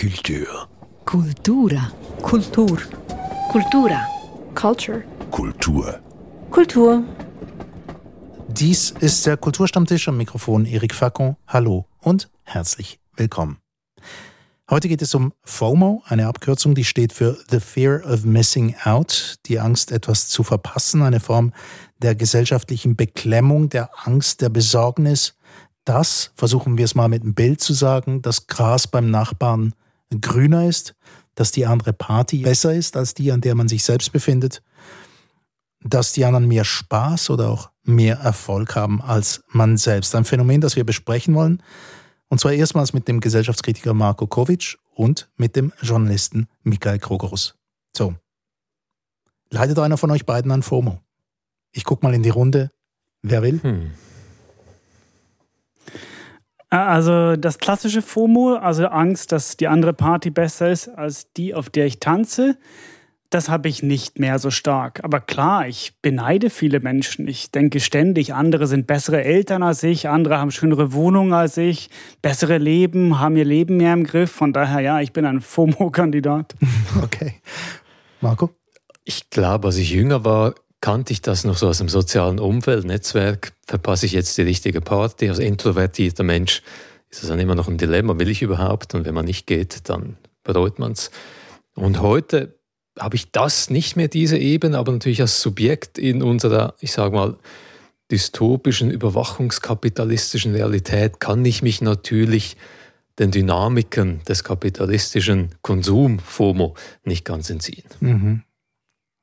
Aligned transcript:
Kultur. 0.00 0.68
Kultura. 1.04 1.90
Kultur. 2.22 2.78
Kultura. 3.50 4.06
Culture. 4.54 5.02
Kultur. 5.32 6.00
Kultur. 6.52 7.02
Dies 8.46 8.92
ist 8.92 9.26
der 9.26 9.36
Kulturstammtisch 9.36 10.06
am 10.06 10.16
Mikrofon 10.16 10.66
Erik 10.66 10.94
Facon. 10.94 11.34
Hallo 11.48 11.86
und 12.00 12.30
herzlich 12.44 13.00
willkommen. 13.16 13.58
Heute 14.70 14.86
geht 14.86 15.02
es 15.02 15.16
um 15.16 15.32
FOMO, 15.42 16.04
eine 16.06 16.28
Abkürzung, 16.28 16.76
die 16.76 16.84
steht 16.84 17.12
für 17.12 17.36
The 17.50 17.58
Fear 17.58 18.04
of 18.04 18.24
Missing 18.24 18.76
Out, 18.84 19.40
die 19.46 19.58
Angst, 19.58 19.90
etwas 19.90 20.28
zu 20.28 20.44
verpassen, 20.44 21.02
eine 21.02 21.18
Form 21.18 21.52
der 22.02 22.14
gesellschaftlichen 22.14 22.94
Beklemmung, 22.94 23.68
der 23.68 23.90
Angst, 24.06 24.42
der 24.42 24.48
Besorgnis, 24.48 25.34
dass, 25.84 26.30
versuchen 26.36 26.78
wir 26.78 26.84
es 26.84 26.94
mal 26.94 27.08
mit 27.08 27.24
einem 27.24 27.34
Bild 27.34 27.60
zu 27.60 27.72
sagen, 27.72 28.22
das 28.22 28.46
Gras 28.46 28.86
beim 28.86 29.10
Nachbarn 29.10 29.74
grüner 30.10 30.68
ist, 30.68 30.94
dass 31.34 31.52
die 31.52 31.66
andere 31.66 31.92
Party 31.92 32.38
besser 32.38 32.74
ist 32.74 32.96
als 32.96 33.14
die, 33.14 33.30
an 33.30 33.40
der 33.40 33.54
man 33.54 33.68
sich 33.68 33.84
selbst 33.84 34.12
befindet, 34.12 34.62
dass 35.82 36.12
die 36.12 36.24
anderen 36.24 36.48
mehr 36.48 36.64
Spaß 36.64 37.30
oder 37.30 37.50
auch 37.50 37.70
mehr 37.84 38.16
Erfolg 38.18 38.74
haben 38.74 39.00
als 39.00 39.42
man 39.48 39.76
selbst. 39.76 40.14
Ein 40.14 40.24
Phänomen, 40.24 40.60
das 40.60 40.76
wir 40.76 40.84
besprechen 40.84 41.34
wollen, 41.34 41.62
und 42.28 42.40
zwar 42.40 42.52
erstmals 42.52 42.92
mit 42.92 43.08
dem 43.08 43.20
Gesellschaftskritiker 43.20 43.94
Marko 43.94 44.26
Kovic 44.26 44.78
und 44.94 45.30
mit 45.36 45.56
dem 45.56 45.72
Journalisten 45.80 46.48
Michael 46.62 46.98
Krogerus. 46.98 47.54
So. 47.96 48.14
Leidet 49.50 49.78
einer 49.78 49.96
von 49.96 50.10
euch 50.10 50.26
beiden 50.26 50.50
an 50.50 50.62
FOMO? 50.62 51.00
Ich 51.72 51.84
guck 51.84 52.02
mal 52.02 52.12
in 52.12 52.22
die 52.22 52.28
Runde. 52.28 52.70
Wer 53.22 53.42
will? 53.42 53.62
Hm. 53.62 53.92
Also 56.70 57.36
das 57.36 57.58
klassische 57.58 58.02
FOMO, 58.02 58.54
also 58.54 58.86
Angst, 58.86 59.32
dass 59.32 59.56
die 59.56 59.68
andere 59.68 59.94
Party 59.94 60.30
besser 60.30 60.70
ist 60.70 60.88
als 60.88 61.32
die, 61.32 61.54
auf 61.54 61.70
der 61.70 61.86
ich 61.86 61.98
tanze, 61.98 62.58
das 63.30 63.48
habe 63.48 63.68
ich 63.68 63.82
nicht 63.82 64.18
mehr 64.18 64.38
so 64.38 64.50
stark. 64.50 65.04
Aber 65.04 65.20
klar, 65.20 65.68
ich 65.68 65.94
beneide 66.00 66.50
viele 66.50 66.80
Menschen. 66.80 67.28
Ich 67.28 67.50
denke 67.50 67.80
ständig, 67.80 68.32
andere 68.32 68.66
sind 68.66 68.86
bessere 68.86 69.22
Eltern 69.22 69.62
als 69.62 69.82
ich, 69.82 70.08
andere 70.08 70.38
haben 70.38 70.50
schönere 70.50 70.92
Wohnungen 70.92 71.34
als 71.34 71.56
ich, 71.56 71.90
bessere 72.22 72.58
Leben, 72.58 73.18
haben 73.18 73.36
ihr 73.36 73.44
Leben 73.44 73.76
mehr 73.76 73.92
im 73.92 74.04
Griff. 74.04 74.30
Von 74.30 74.52
daher, 74.52 74.80
ja, 74.80 75.00
ich 75.00 75.12
bin 75.12 75.24
ein 75.24 75.40
FOMO-Kandidat. 75.40 76.54
Okay. 77.02 77.34
Marco? 78.20 78.50
Ich 79.04 79.30
glaube, 79.30 79.68
als 79.68 79.76
ich 79.76 79.90
jünger 79.90 80.24
war, 80.24 80.54
kannte 80.80 81.12
ich 81.12 81.22
das 81.22 81.44
noch 81.44 81.56
so 81.56 81.68
aus 81.68 81.78
dem 81.78 81.88
sozialen 81.88 82.38
Umfeld, 82.38 82.84
Netzwerk. 82.84 83.52
Verpasse 83.66 84.06
ich 84.06 84.12
jetzt 84.12 84.36
die 84.38 84.42
richtige 84.42 84.80
Party? 84.80 85.28
Als 85.28 85.38
introvertierter 85.38 86.22
Mensch 86.22 86.62
ist 87.10 87.22
das 87.22 87.28
dann 87.28 87.38
immer 87.38 87.54
noch 87.54 87.68
ein 87.68 87.78
Dilemma. 87.78 88.18
Will 88.18 88.28
ich 88.28 88.42
überhaupt? 88.42 88.94
Und 88.94 89.04
wenn 89.04 89.14
man 89.14 89.24
nicht 89.24 89.46
geht, 89.46 89.88
dann 89.88 90.16
bereut 90.44 90.78
man 90.78 90.92
es. 90.92 91.10
Und 91.74 92.00
heute 92.00 92.58
habe 92.98 93.16
ich 93.16 93.30
das 93.30 93.70
nicht 93.70 93.96
mehr, 93.96 94.08
diese 94.08 94.38
Ebene, 94.38 94.78
aber 94.78 94.92
natürlich 94.92 95.20
als 95.20 95.40
Subjekt 95.40 95.98
in 95.98 96.22
unserer, 96.22 96.74
ich 96.80 96.92
sage 96.92 97.14
mal, 97.14 97.36
dystopischen, 98.10 98.90
überwachungskapitalistischen 98.90 100.54
Realität 100.54 101.20
kann 101.20 101.44
ich 101.44 101.62
mich 101.62 101.80
natürlich 101.80 102.56
den 103.18 103.30
Dynamiken 103.30 104.22
des 104.24 104.44
kapitalistischen 104.44 105.50
Konsum-FOMO 105.62 106.74
nicht 107.04 107.24
ganz 107.24 107.50
entziehen. 107.50 107.84
Mhm. 108.00 108.42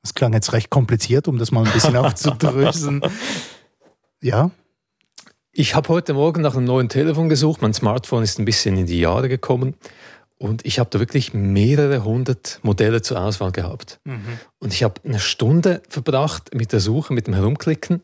Das 0.06 0.14
klang 0.14 0.32
jetzt 0.34 0.52
recht 0.52 0.70
kompliziert, 0.70 1.26
um 1.26 1.36
das 1.36 1.50
mal 1.50 1.66
ein 1.66 1.72
bisschen 1.72 1.96
aufzudröseln. 1.96 3.02
Ja? 4.22 4.52
Ich 5.50 5.74
habe 5.74 5.88
heute 5.88 6.14
Morgen 6.14 6.42
nach 6.42 6.54
einem 6.54 6.64
neuen 6.64 6.88
Telefon 6.88 7.28
gesucht. 7.28 7.60
Mein 7.60 7.74
Smartphone 7.74 8.22
ist 8.22 8.38
ein 8.38 8.44
bisschen 8.44 8.76
in 8.76 8.86
die 8.86 9.00
Jahre 9.00 9.28
gekommen. 9.28 9.74
Und 10.38 10.64
ich 10.64 10.78
habe 10.78 10.90
da 10.90 11.00
wirklich 11.00 11.34
mehrere 11.34 12.04
hundert 12.04 12.60
Modelle 12.62 13.02
zur 13.02 13.20
Auswahl 13.20 13.50
gehabt. 13.50 13.98
Mhm. 14.04 14.38
Und 14.60 14.72
ich 14.72 14.84
habe 14.84 15.00
eine 15.04 15.18
Stunde 15.18 15.82
verbracht 15.88 16.54
mit 16.54 16.72
der 16.72 16.78
Suche, 16.78 17.12
mit 17.12 17.26
dem 17.26 17.34
Herumklicken. 17.34 18.00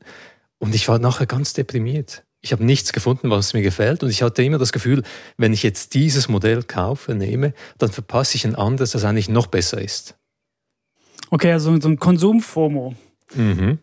Und 0.59 0.75
ich 0.75 0.89
war 0.89 0.99
nachher 0.99 1.27
ganz 1.27 1.53
deprimiert. 1.53 2.25
Ich 2.41 2.51
habe 2.51 2.65
nichts 2.65 2.93
gefunden, 2.93 3.31
was 3.31 3.55
mir 3.55 3.63
gefällt. 3.63 4.03
Und 4.03 4.11
ich 4.11 4.23
hatte 4.23 4.43
immer 4.43 4.59
das 4.59 4.73
Gefühl, 4.73 5.05
wenn 5.37 5.53
ich 5.53 5.63
jetzt 5.63 5.95
dieses 5.95 6.29
Modell 6.29 6.65
kaufe, 6.65 7.15
nehme, 7.15 7.55
dann 7.79 7.93
verpasse 7.93 8.35
ich 8.35 8.45
ein 8.45 8.57
anderes, 8.57 8.91
das 8.91 9.05
eigentlich 9.05 9.29
noch 9.29 9.47
besser 9.47 9.81
ist. 9.81 10.17
Okay, 11.33 11.51
also 11.51 11.81
so 11.81 11.89
ein 11.89 11.99
Konsum-FOMO. 11.99 12.95
Mhm. 13.35 13.79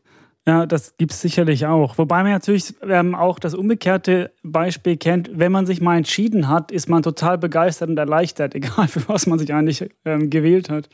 Ja, 0.45 0.67
das 0.67 0.95
gibt 0.97 1.13
es 1.13 1.21
sicherlich 1.21 1.65
auch. 1.65 1.97
Wobei 1.97 2.21
man 2.21 2.31
natürlich 2.31 2.75
ähm, 2.87 3.15
auch 3.15 3.39
das 3.39 3.55
umgekehrte 3.55 4.31
Beispiel 4.43 4.97
kennt. 4.97 5.31
Wenn 5.33 5.51
man 5.51 5.65
sich 5.65 5.81
mal 5.81 5.97
entschieden 5.97 6.47
hat, 6.47 6.71
ist 6.71 6.89
man 6.89 7.01
total 7.01 7.39
begeistert 7.39 7.89
und 7.89 7.97
erleichtert, 7.97 8.53
egal 8.55 8.87
für 8.87 9.09
was 9.09 9.25
man 9.25 9.39
sich 9.39 9.51
eigentlich 9.51 9.89
ähm, 10.05 10.29
gewählt 10.29 10.69
hat. 10.69 10.89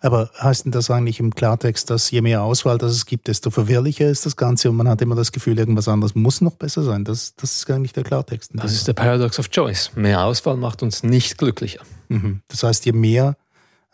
Aber 0.00 0.30
heißt 0.40 0.66
denn 0.66 0.70
das 0.70 0.92
eigentlich 0.92 1.18
im 1.18 1.34
Klartext, 1.34 1.90
dass 1.90 2.08
je 2.12 2.22
mehr 2.22 2.42
Auswahl 2.42 2.78
das 2.78 2.92
es 2.92 3.06
gibt, 3.06 3.26
desto 3.26 3.50
verwirrlicher 3.50 4.08
ist 4.08 4.26
das 4.26 4.36
Ganze 4.36 4.70
und 4.70 4.76
man 4.76 4.88
hat 4.88 5.02
immer 5.02 5.16
das 5.16 5.32
Gefühl, 5.32 5.58
irgendwas 5.58 5.88
anderes 5.88 6.14
muss 6.14 6.40
noch 6.40 6.54
besser 6.54 6.84
sein? 6.84 7.04
Das, 7.04 7.34
das 7.34 7.56
ist 7.56 7.68
eigentlich 7.68 7.94
der 7.94 8.04
Klartext. 8.04 8.52
Das 8.54 8.72
ist 8.72 8.86
der 8.86 8.92
Paradox 8.92 9.40
of 9.40 9.50
Choice. 9.50 9.90
Mehr 9.96 10.22
Auswahl 10.24 10.56
macht 10.56 10.84
uns 10.84 11.02
nicht 11.02 11.36
glücklicher. 11.36 11.80
Mhm. 12.08 12.42
Das 12.46 12.62
heißt, 12.62 12.86
je 12.86 12.92
mehr 12.92 13.36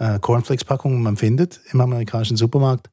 äh, 0.02 0.18
Cornflakes-Packungen 0.18 1.02
man 1.02 1.16
findet 1.16 1.60
im 1.72 1.80
amerikanischen 1.80 2.36
Supermarkt, 2.36 2.90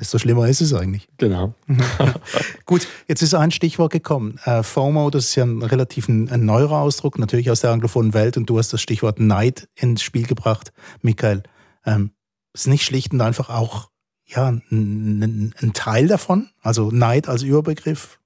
desto 0.00 0.18
schlimmer 0.18 0.48
ist 0.48 0.62
es 0.62 0.72
eigentlich. 0.72 1.08
Genau. 1.18 1.54
Gut, 2.66 2.88
jetzt 3.06 3.22
ist 3.22 3.34
ein 3.34 3.50
Stichwort 3.50 3.92
gekommen. 3.92 4.38
Äh, 4.44 4.62
FOMO, 4.62 5.10
das 5.10 5.26
ist 5.26 5.34
ja 5.34 5.44
ein 5.44 5.62
relativ 5.62 6.08
ein, 6.08 6.30
ein 6.30 6.44
neuer 6.44 6.70
Ausdruck, 6.70 7.18
natürlich 7.18 7.50
aus 7.50 7.60
der 7.60 7.70
anglophonen 7.70 8.14
Welt 8.14 8.36
und 8.36 8.48
du 8.48 8.58
hast 8.58 8.72
das 8.72 8.80
Stichwort 8.80 9.20
Neid 9.20 9.68
ins 9.74 10.02
Spiel 10.02 10.26
gebracht, 10.26 10.72
Michael. 11.02 11.42
Ähm, 11.84 12.12
ist 12.54 12.66
nicht 12.66 12.84
schlicht 12.84 13.12
und 13.12 13.20
einfach 13.20 13.50
auch 13.50 13.90
ja, 14.24 14.48
ein, 14.48 15.54
ein 15.60 15.72
Teil 15.74 16.08
davon? 16.08 16.48
Also 16.62 16.90
Neid 16.90 17.28
als 17.28 17.42
Überbegriff? 17.42 18.18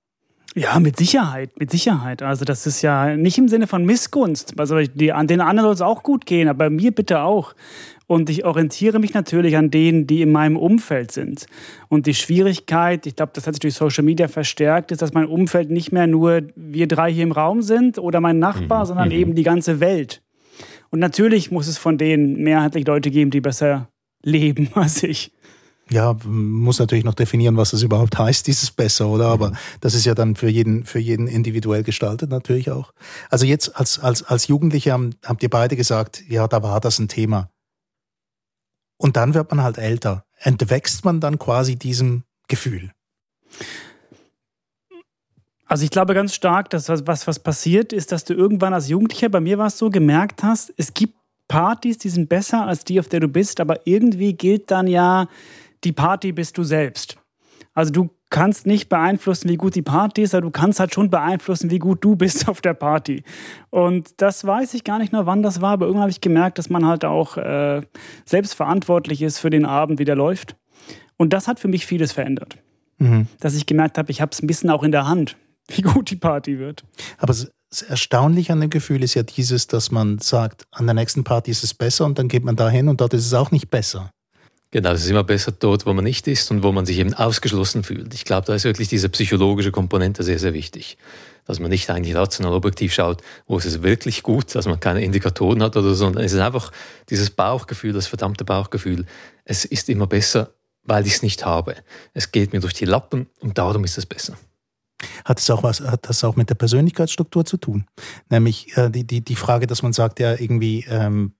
Ja, 0.56 0.80
mit 0.80 0.96
Sicherheit, 0.96 1.58
mit 1.60 1.70
Sicherheit. 1.70 2.22
Also 2.22 2.44
das 2.44 2.66
ist 2.66 2.82
ja 2.82 3.16
nicht 3.16 3.38
im 3.38 3.46
Sinne 3.46 3.68
von 3.68 3.84
Missgunst. 3.84 4.58
Also 4.58 4.80
die, 4.80 5.12
an 5.12 5.28
den 5.28 5.40
anderen 5.40 5.68
soll 5.68 5.74
es 5.74 5.80
auch 5.80 6.02
gut 6.02 6.26
gehen, 6.26 6.48
aber 6.48 6.70
mir 6.70 6.90
bitte 6.90 7.20
auch. 7.20 7.54
Und 8.08 8.28
ich 8.28 8.44
orientiere 8.44 8.98
mich 8.98 9.14
natürlich 9.14 9.56
an 9.56 9.70
denen, 9.70 10.08
die 10.08 10.22
in 10.22 10.32
meinem 10.32 10.56
Umfeld 10.56 11.12
sind. 11.12 11.46
Und 11.88 12.06
die 12.06 12.14
Schwierigkeit, 12.14 13.06
ich 13.06 13.14
glaube, 13.14 13.30
das 13.32 13.46
hat 13.46 13.54
sich 13.54 13.60
durch 13.60 13.74
Social 13.74 14.02
Media 14.02 14.26
verstärkt, 14.26 14.90
ist, 14.90 15.02
dass 15.02 15.14
mein 15.14 15.26
Umfeld 15.26 15.70
nicht 15.70 15.92
mehr 15.92 16.08
nur 16.08 16.42
wir 16.56 16.88
drei 16.88 17.12
hier 17.12 17.22
im 17.22 17.30
Raum 17.30 17.62
sind 17.62 17.98
oder 17.98 18.20
mein 18.20 18.40
Nachbar, 18.40 18.80
mhm. 18.80 18.86
sondern 18.86 19.08
mhm. 19.10 19.14
eben 19.14 19.34
die 19.36 19.44
ganze 19.44 19.78
Welt. 19.78 20.22
Und 20.90 20.98
natürlich 20.98 21.52
muss 21.52 21.68
es 21.68 21.78
von 21.78 21.98
denen 21.98 22.42
mehrheitlich 22.42 22.84
Leute 22.84 23.12
geben, 23.12 23.30
die 23.30 23.40
besser 23.40 23.88
leben 24.24 24.68
als 24.74 25.04
ich 25.04 25.30
ja, 25.90 26.16
muss 26.24 26.78
natürlich 26.78 27.04
noch 27.04 27.14
definieren, 27.14 27.56
was 27.56 27.72
das 27.72 27.82
überhaupt 27.82 28.16
heißt, 28.16 28.46
dieses 28.46 28.70
besser, 28.70 29.08
oder? 29.08 29.26
Aber 29.26 29.50
mhm. 29.50 29.56
das 29.80 29.94
ist 29.94 30.06
ja 30.06 30.14
dann 30.14 30.36
für 30.36 30.48
jeden, 30.48 30.84
für 30.84 31.00
jeden 31.00 31.26
individuell 31.26 31.82
gestaltet 31.82 32.30
natürlich 32.30 32.70
auch. 32.70 32.92
Also 33.28 33.44
jetzt 33.44 33.76
als, 33.76 33.98
als, 33.98 34.22
als 34.22 34.46
Jugendliche 34.46 34.92
haben, 34.92 35.14
habt 35.24 35.42
ihr 35.42 35.50
beide 35.50 35.76
gesagt, 35.76 36.22
ja, 36.28 36.46
da 36.46 36.62
war 36.62 36.80
das 36.80 36.98
ein 36.98 37.08
Thema. 37.08 37.50
Und 38.96 39.16
dann 39.16 39.34
wird 39.34 39.50
man 39.50 39.62
halt 39.62 39.78
älter. 39.78 40.24
Entwächst 40.36 41.04
man 41.04 41.20
dann 41.20 41.38
quasi 41.38 41.76
diesem 41.76 42.22
Gefühl? 42.48 42.92
Also 45.66 45.84
ich 45.84 45.90
glaube 45.90 46.14
ganz 46.14 46.34
stark, 46.34 46.70
dass 46.70 46.88
was, 46.88 47.26
was 47.26 47.38
passiert 47.38 47.92
ist, 47.92 48.12
dass 48.12 48.24
du 48.24 48.34
irgendwann 48.34 48.74
als 48.74 48.88
Jugendlicher, 48.88 49.28
bei 49.28 49.40
mir 49.40 49.56
war 49.56 49.68
es 49.68 49.78
so, 49.78 49.88
gemerkt 49.88 50.42
hast, 50.42 50.72
es 50.76 50.94
gibt 50.94 51.14
Partys, 51.48 51.98
die 51.98 52.08
sind 52.08 52.28
besser 52.28 52.66
als 52.66 52.84
die, 52.84 53.00
auf 53.00 53.08
der 53.08 53.20
du 53.20 53.28
bist, 53.28 53.60
aber 53.60 53.86
irgendwie 53.86 54.34
gilt 54.34 54.70
dann 54.70 54.86
ja, 54.86 55.28
die 55.84 55.92
Party 55.92 56.32
bist 56.32 56.58
du 56.58 56.64
selbst. 56.64 57.16
Also 57.72 57.92
du 57.92 58.10
kannst 58.30 58.66
nicht 58.66 58.88
beeinflussen, 58.88 59.48
wie 59.48 59.56
gut 59.56 59.74
die 59.74 59.82
Party 59.82 60.22
ist, 60.22 60.34
aber 60.34 60.42
du 60.42 60.50
kannst 60.50 60.80
halt 60.80 60.94
schon 60.94 61.10
beeinflussen, 61.10 61.70
wie 61.70 61.78
gut 61.78 62.02
du 62.02 62.16
bist 62.16 62.48
auf 62.48 62.60
der 62.60 62.74
Party. 62.74 63.22
Und 63.70 64.20
das 64.20 64.44
weiß 64.44 64.74
ich 64.74 64.84
gar 64.84 64.98
nicht 64.98 65.12
mehr, 65.12 65.26
wann 65.26 65.42
das 65.42 65.60
war, 65.60 65.72
aber 65.72 65.86
irgendwann 65.86 66.02
habe 66.02 66.10
ich 66.10 66.20
gemerkt, 66.20 66.58
dass 66.58 66.70
man 66.70 66.86
halt 66.86 67.04
auch 67.04 67.36
äh, 67.36 67.82
selbst 68.24 68.54
verantwortlich 68.54 69.22
ist 69.22 69.38
für 69.38 69.50
den 69.50 69.64
Abend, 69.64 69.98
wie 69.98 70.04
der 70.04 70.16
läuft. 70.16 70.56
Und 71.16 71.32
das 71.32 71.48
hat 71.48 71.60
für 71.60 71.68
mich 71.68 71.86
vieles 71.86 72.12
verändert. 72.12 72.56
Mhm. 72.98 73.26
Dass 73.40 73.54
ich 73.54 73.66
gemerkt 73.66 73.98
habe, 73.98 74.10
ich 74.10 74.20
habe 74.20 74.30
es 74.32 74.42
ein 74.42 74.46
bisschen 74.46 74.70
auch 74.70 74.82
in 74.82 74.92
der 74.92 75.06
Hand, 75.06 75.36
wie 75.68 75.82
gut 75.82 76.10
die 76.10 76.16
Party 76.16 76.58
wird. 76.58 76.84
Aber 77.18 77.28
das 77.32 77.82
Erstaunliche 77.82 78.52
an 78.52 78.60
dem 78.60 78.70
Gefühl 78.70 79.02
ist 79.02 79.14
ja 79.14 79.22
dieses, 79.22 79.66
dass 79.66 79.90
man 79.90 80.18
sagt, 80.18 80.64
an 80.72 80.86
der 80.86 80.94
nächsten 80.94 81.24
Party 81.24 81.50
ist 81.50 81.62
es 81.62 81.74
besser 81.74 82.04
und 82.04 82.18
dann 82.18 82.28
geht 82.28 82.44
man 82.44 82.56
dahin 82.56 82.88
und 82.88 83.00
dort 83.00 83.14
ist 83.14 83.26
es 83.26 83.34
auch 83.34 83.50
nicht 83.50 83.70
besser. 83.70 84.10
Genau, 84.72 84.92
es 84.92 85.02
ist 85.02 85.10
immer 85.10 85.24
besser 85.24 85.50
dort, 85.50 85.84
wo 85.84 85.92
man 85.92 86.04
nicht 86.04 86.28
ist 86.28 86.48
und 86.52 86.62
wo 86.62 86.70
man 86.70 86.86
sich 86.86 86.98
eben 86.98 87.12
ausgeschlossen 87.12 87.82
fühlt. 87.82 88.14
Ich 88.14 88.24
glaube, 88.24 88.46
da 88.46 88.54
ist 88.54 88.64
wirklich 88.64 88.86
diese 88.86 89.08
psychologische 89.08 89.72
Komponente 89.72 90.22
sehr, 90.22 90.38
sehr 90.38 90.54
wichtig. 90.54 90.96
Dass 91.44 91.58
man 91.58 91.70
nicht 91.70 91.90
eigentlich 91.90 92.14
rational 92.14 92.52
objektiv 92.52 92.92
schaut, 92.92 93.22
wo 93.48 93.58
ist 93.58 93.64
es 93.64 93.82
wirklich 93.82 94.22
gut, 94.22 94.54
dass 94.54 94.66
man 94.66 94.78
keine 94.78 95.02
Indikatoren 95.02 95.60
hat 95.62 95.76
oder 95.76 95.88
so, 95.88 95.94
sondern 95.94 96.22
es 96.22 96.32
ist 96.32 96.38
einfach 96.38 96.70
dieses 97.08 97.30
Bauchgefühl, 97.30 97.92
das 97.92 98.06
verdammte 98.06 98.44
Bauchgefühl. 98.44 99.06
Es 99.44 99.64
ist 99.64 99.88
immer 99.88 100.06
besser, 100.06 100.54
weil 100.84 101.04
ich 101.04 101.14
es 101.14 101.22
nicht 101.22 101.44
habe. 101.44 101.74
Es 102.14 102.30
geht 102.30 102.52
mir 102.52 102.60
durch 102.60 102.74
die 102.74 102.84
Lappen 102.84 103.26
und 103.40 103.58
darum 103.58 103.82
ist 103.82 103.98
es 103.98 104.06
besser. 104.06 104.38
Hat 105.24 105.40
es 105.40 105.50
auch 105.50 105.64
was, 105.64 105.80
hat 105.80 106.08
das 106.08 106.22
auch 106.22 106.36
mit 106.36 106.48
der 106.50 106.54
Persönlichkeitsstruktur 106.54 107.44
zu 107.44 107.56
tun? 107.56 107.86
Nämlich 108.28 108.76
äh, 108.76 108.90
die, 108.90 109.04
die, 109.04 109.24
die 109.24 109.36
Frage, 109.36 109.66
dass 109.66 109.82
man 109.82 109.92
sagt, 109.92 110.20
ja, 110.20 110.34
irgendwie, 110.34 110.84
ähm, 110.88 111.32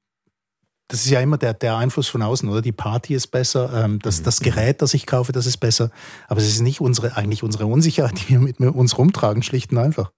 das 0.91 1.05
ist 1.05 1.11
ja 1.11 1.21
immer 1.21 1.39
der, 1.39 1.55
der 1.55 1.77
Einfluss 1.77 2.09
von 2.09 2.21
außen, 2.21 2.49
oder? 2.49 2.63
Die 2.63 2.73
Party 2.73 3.15
ist 3.15 3.29
besser, 3.29 3.85
ähm, 3.85 4.01
das, 4.01 4.21
mhm. 4.21 4.25
das 4.25 4.41
Gerät, 4.41 4.83
das 4.83 4.93
ich 4.93 5.07
kaufe, 5.07 5.31
das 5.31 5.47
ist 5.47 5.59
besser. 5.59 5.91
Aber 6.27 6.41
es 6.41 6.49
ist 6.49 6.61
nicht 6.61 6.81
unsere, 6.81 7.17
eigentlich 7.17 7.45
unsere 7.45 7.67
Unsicherheit, 7.67 8.21
die 8.21 8.31
wir 8.31 8.41
mit 8.41 8.59
uns 8.59 8.99
rumtragen, 8.99 9.43
schlicht 9.43 9.71
und 9.71 9.79
einfach. 9.79 10.11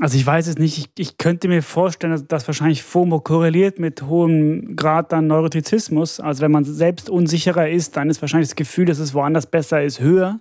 Also 0.00 0.16
ich 0.16 0.24
weiß 0.24 0.46
es 0.46 0.58
nicht. 0.58 0.78
Ich, 0.78 0.90
ich 0.98 1.18
könnte 1.18 1.48
mir 1.48 1.62
vorstellen, 1.62 2.12
dass, 2.12 2.26
dass, 2.26 2.46
wahrscheinlich 2.46 2.82
FOMO 2.82 3.20
korreliert 3.20 3.78
mit 3.78 4.02
hohem 4.02 4.76
Grad 4.76 5.12
an 5.12 5.26
Neurotizismus. 5.26 6.20
Also 6.20 6.42
wenn 6.42 6.52
man 6.52 6.64
selbst 6.64 7.10
unsicherer 7.10 7.68
ist, 7.68 7.96
dann 7.96 8.10
ist 8.10 8.20
wahrscheinlich 8.20 8.50
das 8.50 8.56
Gefühl, 8.56 8.84
dass 8.84 8.98
es 8.98 9.14
woanders 9.14 9.46
besser 9.46 9.82
ist, 9.82 9.98
höher. 9.98 10.40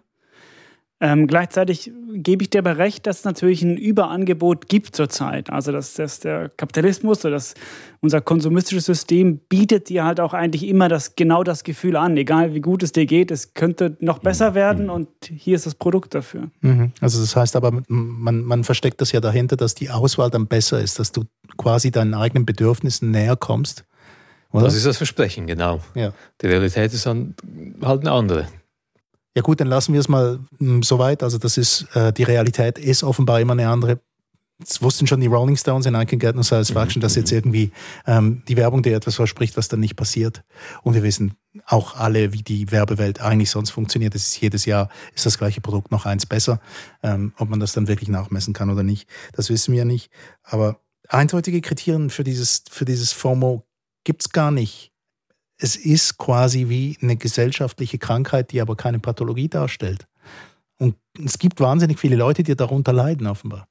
Ähm, 1.00 1.28
gleichzeitig 1.28 1.92
gebe 2.14 2.42
ich 2.42 2.50
dir 2.50 2.60
aber 2.60 2.80
recht, 2.80 3.06
dass 3.06 3.20
es 3.20 3.24
natürlich 3.24 3.62
ein 3.62 3.78
Überangebot 3.78 4.68
gibt 4.68 4.96
zurzeit. 4.96 5.52
Also 5.52 5.72
dass, 5.72 5.94
dass 5.94 6.20
der 6.20 6.50
Kapitalismus 6.50 7.24
oder 7.24 7.36
das, 7.36 7.54
unser 8.02 8.20
konsumistisches 8.20 8.86
System 8.86 9.38
bietet 9.38 9.90
dir 9.90 10.06
halt 10.06 10.20
auch 10.20 10.34
eigentlich 10.34 10.66
immer 10.66 10.90
das, 10.90 11.16
genau 11.16 11.44
das 11.44 11.64
Gefühl 11.64 11.98
an. 11.98 12.18
Egal 12.18 12.56
wie 12.56 12.62
gut 12.62 12.82
es 12.82 12.94
dir 12.94 13.06
geht, 13.06 13.30
es 13.30 13.54
könnte 13.54 13.96
noch 14.00 14.18
besser 14.20 14.56
werden 14.56 14.86
mhm. 14.86 14.92
und 14.92 15.10
hier 15.22 15.56
ist 15.56 15.68
das 15.68 15.76
Produkt 15.76 16.16
dafür. 16.16 16.50
Mhm. 16.62 16.92
Also 17.00 17.22
das 17.22 17.36
heißt 17.36 17.56
aber, 17.56 17.80
man, 17.88 18.42
man 18.42 18.64
versteckt 18.64 19.00
das 19.00 19.12
ja 19.12 19.20
dahinter, 19.20 19.56
dass 19.56 19.76
die 19.76 19.92
Auswahl 19.92 20.32
dann 20.32 20.48
besser 20.48 20.82
ist, 20.82 20.98
dass 20.98 21.12
du 21.12 21.26
quasi 21.58 21.92
deinen 21.92 22.16
eigenen 22.16 22.48
Bedürfnissen 22.48 23.12
näher 23.12 23.36
kommst. 23.36 23.86
Oder? 24.52 24.64
Das 24.64 24.76
ist 24.76 24.88
das 24.88 24.98
Versprechen, 24.98 25.46
genau. 25.46 25.82
Ja. 25.94 26.14
Die 26.42 26.48
Realität 26.48 26.92
ist 26.94 27.06
dann 27.06 27.36
halt 27.84 28.02
eine 28.02 28.12
andere. 28.12 28.48
Ja 29.38 29.44
gut, 29.44 29.60
dann 29.60 29.68
lassen 29.68 29.94
wir 29.94 30.00
es 30.00 30.10
mal 30.10 30.40
hm, 30.58 30.82
so 30.82 30.98
weit. 30.98 31.22
Also 31.22 31.38
das 31.38 31.58
ist, 31.58 31.86
äh, 31.94 32.12
die 32.12 32.24
Realität 32.24 32.80
ist 32.80 33.04
offenbar 33.04 33.40
immer 33.40 33.54
eine 33.54 33.70
andere. 33.70 34.00
Das 34.58 34.82
wussten 34.82 35.06
schon 35.06 35.20
die 35.20 35.28
Rolling 35.28 35.56
Stones 35.56 35.86
in 35.86 35.94
I 35.94 36.08
Can 36.08 36.18
Get 36.18 36.36
No 36.36 36.42
Satisfaction, 36.42 37.00
mhm. 37.00 37.02
dass 37.02 37.14
jetzt 37.14 37.32
irgendwie 37.32 37.72
ähm, 38.08 38.42
die 38.48 38.58
Werbung 38.58 38.82
dir 38.82 38.96
etwas 38.96 39.14
verspricht, 39.14 39.56
was 39.56 39.68
dann 39.68 39.80
nicht 39.80 39.96
passiert. 39.96 40.44
Und 40.82 40.96
wir 40.96 41.04
wissen 41.04 41.36
auch 41.68 41.96
alle, 41.98 42.34
wie 42.34 42.42
die 42.42 42.72
Werbewelt 42.72 43.22
eigentlich 43.22 43.52
sonst 43.52 43.70
funktioniert. 43.70 44.16
Es 44.16 44.28
ist 44.28 44.42
jedes 44.42 44.66
Jahr 44.66 44.90
ist 45.14 45.28
das 45.28 45.38
gleiche 45.38 45.62
Produkt 45.62 45.92
noch 45.92 46.08
eins 46.08 46.26
besser. 46.26 46.60
Ähm, 47.04 47.32
ob 47.38 47.48
man 47.48 47.60
das 47.60 47.74
dann 47.74 47.88
wirklich 47.88 48.10
nachmessen 48.10 48.56
kann 48.56 48.72
oder 48.72 48.82
nicht, 48.82 49.08
das 49.34 49.52
wissen 49.52 49.72
wir 49.72 49.86
nicht. 49.86 50.10
Aber 50.42 50.80
eindeutige 51.10 51.62
Kriterien 51.62 52.10
für 52.10 52.24
dieses, 52.24 52.64
für 52.72 52.86
dieses 52.86 53.12
FOMO 53.12 53.68
gibt's 54.04 54.32
gar 54.32 54.50
nicht 54.50 54.92
es 55.58 55.76
ist 55.76 56.18
quasi 56.18 56.70
wie 56.70 56.98
eine 57.02 57.16
gesellschaftliche 57.16 57.98
Krankheit, 57.98 58.52
die 58.52 58.62
aber 58.62 58.76
keine 58.76 59.00
Pathologie 59.00 59.48
darstellt. 59.48 60.08
Und 60.78 60.96
es 61.24 61.40
gibt 61.40 61.60
wahnsinnig 61.60 62.00
viele 62.00 62.16
Leute, 62.16 62.44
die 62.44 62.56
darunter 62.56 62.94
leiden, 62.94 63.26
offenbar. 63.28 63.68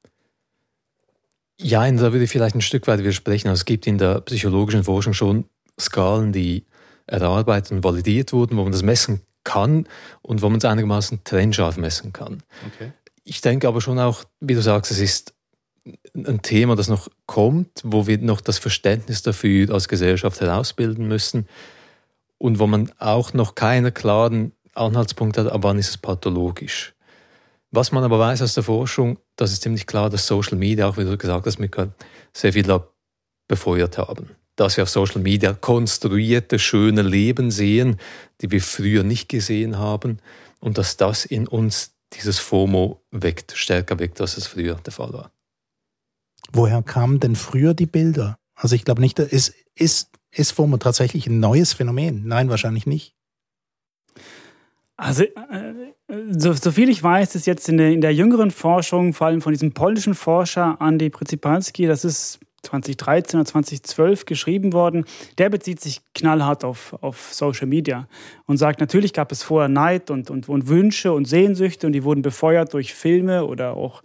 Ja, 1.59 1.91
da 1.91 2.13
würde 2.13 2.25
ich 2.25 2.31
vielleicht 2.31 2.57
ein 2.57 2.61
Stück 2.61 2.87
weit 2.87 2.99
widersprechen. 2.99 3.49
Also 3.49 3.61
es 3.61 3.65
gibt 3.65 3.87
in 3.87 3.99
der 3.99 4.21
psychologischen 4.23 4.85
Forschung 4.85 5.15
schon 5.15 5.45
Skalen, 5.81 6.33
die 6.33 6.65
erarbeitet 7.07 7.73
und 7.73 7.85
validiert 7.85 8.33
wurden, 8.33 8.57
wo 8.57 8.65
man 8.65 8.73
das 8.73 8.83
messen 8.83 9.21
kann 9.45 9.87
und 10.23 10.43
wo 10.43 10.49
man 10.49 10.59
es 10.59 10.65
einigermaßen 10.65 11.21
trennscharf 11.23 11.77
messen 11.77 12.13
kann. 12.13 12.43
Okay. 12.75 12.93
Ich 13.23 13.41
denke 13.41 13.69
aber 13.69 13.81
schon 13.81 13.99
auch, 13.99 14.25
wie 14.41 14.55
du 14.55 14.61
sagst, 14.61 14.91
es 14.91 14.99
ist 14.99 15.35
ein 16.15 16.43
Thema, 16.43 16.75
das 16.75 16.89
noch 16.89 17.09
kommt, 17.27 17.71
wo 17.85 18.09
wir 18.09 18.19
noch 18.19 18.41
das 18.41 18.59
Verständnis 18.59 19.23
dafür 19.23 19.73
als 19.73 19.87
Gesellschaft 19.87 20.41
herausbilden 20.41 21.07
müssen 21.07 21.47
und 22.39 22.59
wo 22.59 22.67
man 22.67 22.91
auch 22.99 23.33
noch 23.33 23.55
keinen 23.55 23.93
klaren 23.93 24.53
Anhaltspunkt 24.75 25.39
hat, 25.39 25.51
ab 25.51 25.61
wann 25.63 25.79
ist 25.79 25.89
es 25.89 25.99
pathologisch. 25.99 26.95
Was 27.71 27.93
man 27.93 28.05
aber 28.05 28.19
weiß 28.19 28.43
aus 28.43 28.55
der 28.55 28.63
Forschung, 28.63 29.19
das 29.37 29.53
ist 29.53 29.63
ziemlich 29.63 29.87
klar, 29.87 30.09
dass 30.11 30.27
Social 30.27 30.57
Media, 30.57 30.89
auch 30.89 30.97
wie 30.97 31.05
du 31.05 31.17
gesagt 31.17 31.47
hast, 31.47 31.59
Mika, 31.59 31.89
sehr 32.33 32.53
viel 32.53 32.81
befeuert 33.49 33.99
haben. 33.99 34.31
Dass 34.55 34.77
wir 34.77 34.85
auf 34.85 34.91
Social 34.91 35.21
Media 35.21 35.53
konstruierte, 35.53 36.59
schöne 36.59 37.03
Leben 37.03 37.51
sehen, 37.51 37.99
die 38.41 38.51
wir 38.51 38.63
früher 38.63 39.03
nicht 39.03 39.29
gesehen 39.29 39.79
haben 39.79 40.19
und 40.61 40.79
dass 40.79 40.97
das 40.97 41.25
in 41.25 41.47
uns 41.47 41.93
dieses 42.13 42.39
FOMO 42.39 43.03
weckt, 43.11 43.53
stärker 43.57 43.99
weckt, 43.99 44.21
als 44.21 44.37
es 44.37 44.47
früher 44.47 44.77
der 44.77 44.93
Fall 44.93 45.13
war. 45.13 45.33
Woher 46.53 46.83
kamen 46.83 47.21
denn 47.21 47.37
früher 47.37 47.75
die 47.75 47.87
Bilder? 47.87 48.39
Also 48.55 48.75
ich 48.75 48.85
glaube 48.85 49.03
nicht, 49.03 49.19
ist, 49.19 49.55
ist 49.75 50.16
ist 50.31 50.53
FOMO 50.53 50.77
tatsächlich 50.77 51.27
ein 51.27 51.41
neues 51.41 51.73
Phänomen? 51.73 52.27
Nein, 52.27 52.49
wahrscheinlich 52.49 52.87
nicht. 52.87 53.15
Also, 54.97 55.25
äh, 55.25 55.75
so, 56.31 56.55
so, 56.55 56.71
viel 56.71 56.89
ich 56.89 57.03
weiß, 57.03 57.35
ist 57.35 57.47
jetzt 57.47 57.69
in 57.69 57.77
der, 57.77 57.91
in 57.91 58.01
der, 58.01 58.15
jüngeren 58.15 58.51
Forschung, 58.51 59.13
vor 59.13 59.27
allem 59.27 59.43
von 59.43 59.53
diesem 59.53 59.73
polnischen 59.73 60.15
Forscher 60.15 60.79
Andy 60.81 61.11
Przypalski, 61.11 61.87
das 61.87 62.05
ist 62.05 62.41
2013 62.63 63.39
oder 63.41 63.47
2012 63.47 64.25
geschrieben 64.25 64.73
worden, 64.73 65.05
der 65.37 65.51
bezieht 65.51 65.81
sich 65.81 66.01
knallhart 66.15 66.65
auf, 66.65 66.97
auf 67.03 67.35
Social 67.35 67.67
Media 67.67 68.09
und 68.47 68.57
sagt, 68.57 68.81
natürlich 68.81 69.13
gab 69.13 69.33
es 69.33 69.43
vorher 69.43 69.69
Neid 69.69 70.11
und, 70.11 70.31
und, 70.31 70.49
und 70.49 70.67
Wünsche 70.67 71.13
und 71.13 71.27
Sehnsüchte 71.27 71.87
und 71.87 71.93
die 71.93 72.03
wurden 72.03 72.23
befeuert 72.23 72.73
durch 72.73 72.95
Filme 72.95 73.45
oder 73.45 73.75
auch, 73.75 74.03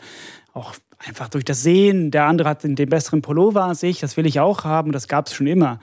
auch 0.54 0.76
einfach 1.06 1.30
durch 1.30 1.46
das 1.46 1.64
Sehen. 1.64 2.12
Der 2.12 2.26
andere 2.26 2.50
hat 2.50 2.64
den 2.64 2.76
besseren 2.76 3.22
Pullover 3.22 3.64
als 3.64 3.84
ich, 3.84 4.00
das 4.00 4.18
will 4.18 4.26
ich 4.26 4.40
auch 4.40 4.64
haben, 4.64 4.92
das 4.92 5.08
gab 5.08 5.28
es 5.28 5.34
schon 5.34 5.48
immer. 5.48 5.80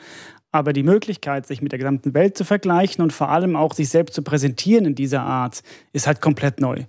Aber 0.50 0.72
die 0.72 0.82
Möglichkeit, 0.82 1.46
sich 1.46 1.60
mit 1.60 1.72
der 1.72 1.78
gesamten 1.78 2.14
Welt 2.14 2.38
zu 2.38 2.42
vergleichen 2.42 3.04
und 3.04 3.12
vor 3.12 3.28
allem 3.28 3.54
auch 3.54 3.74
sich 3.74 3.90
selbst 3.90 4.14
zu 4.14 4.22
präsentieren 4.22 4.86
in 4.86 4.94
dieser 4.94 5.20
Art, 5.20 5.62
ist 5.92 6.06
halt 6.06 6.22
komplett 6.22 6.58
neu. 6.58 6.84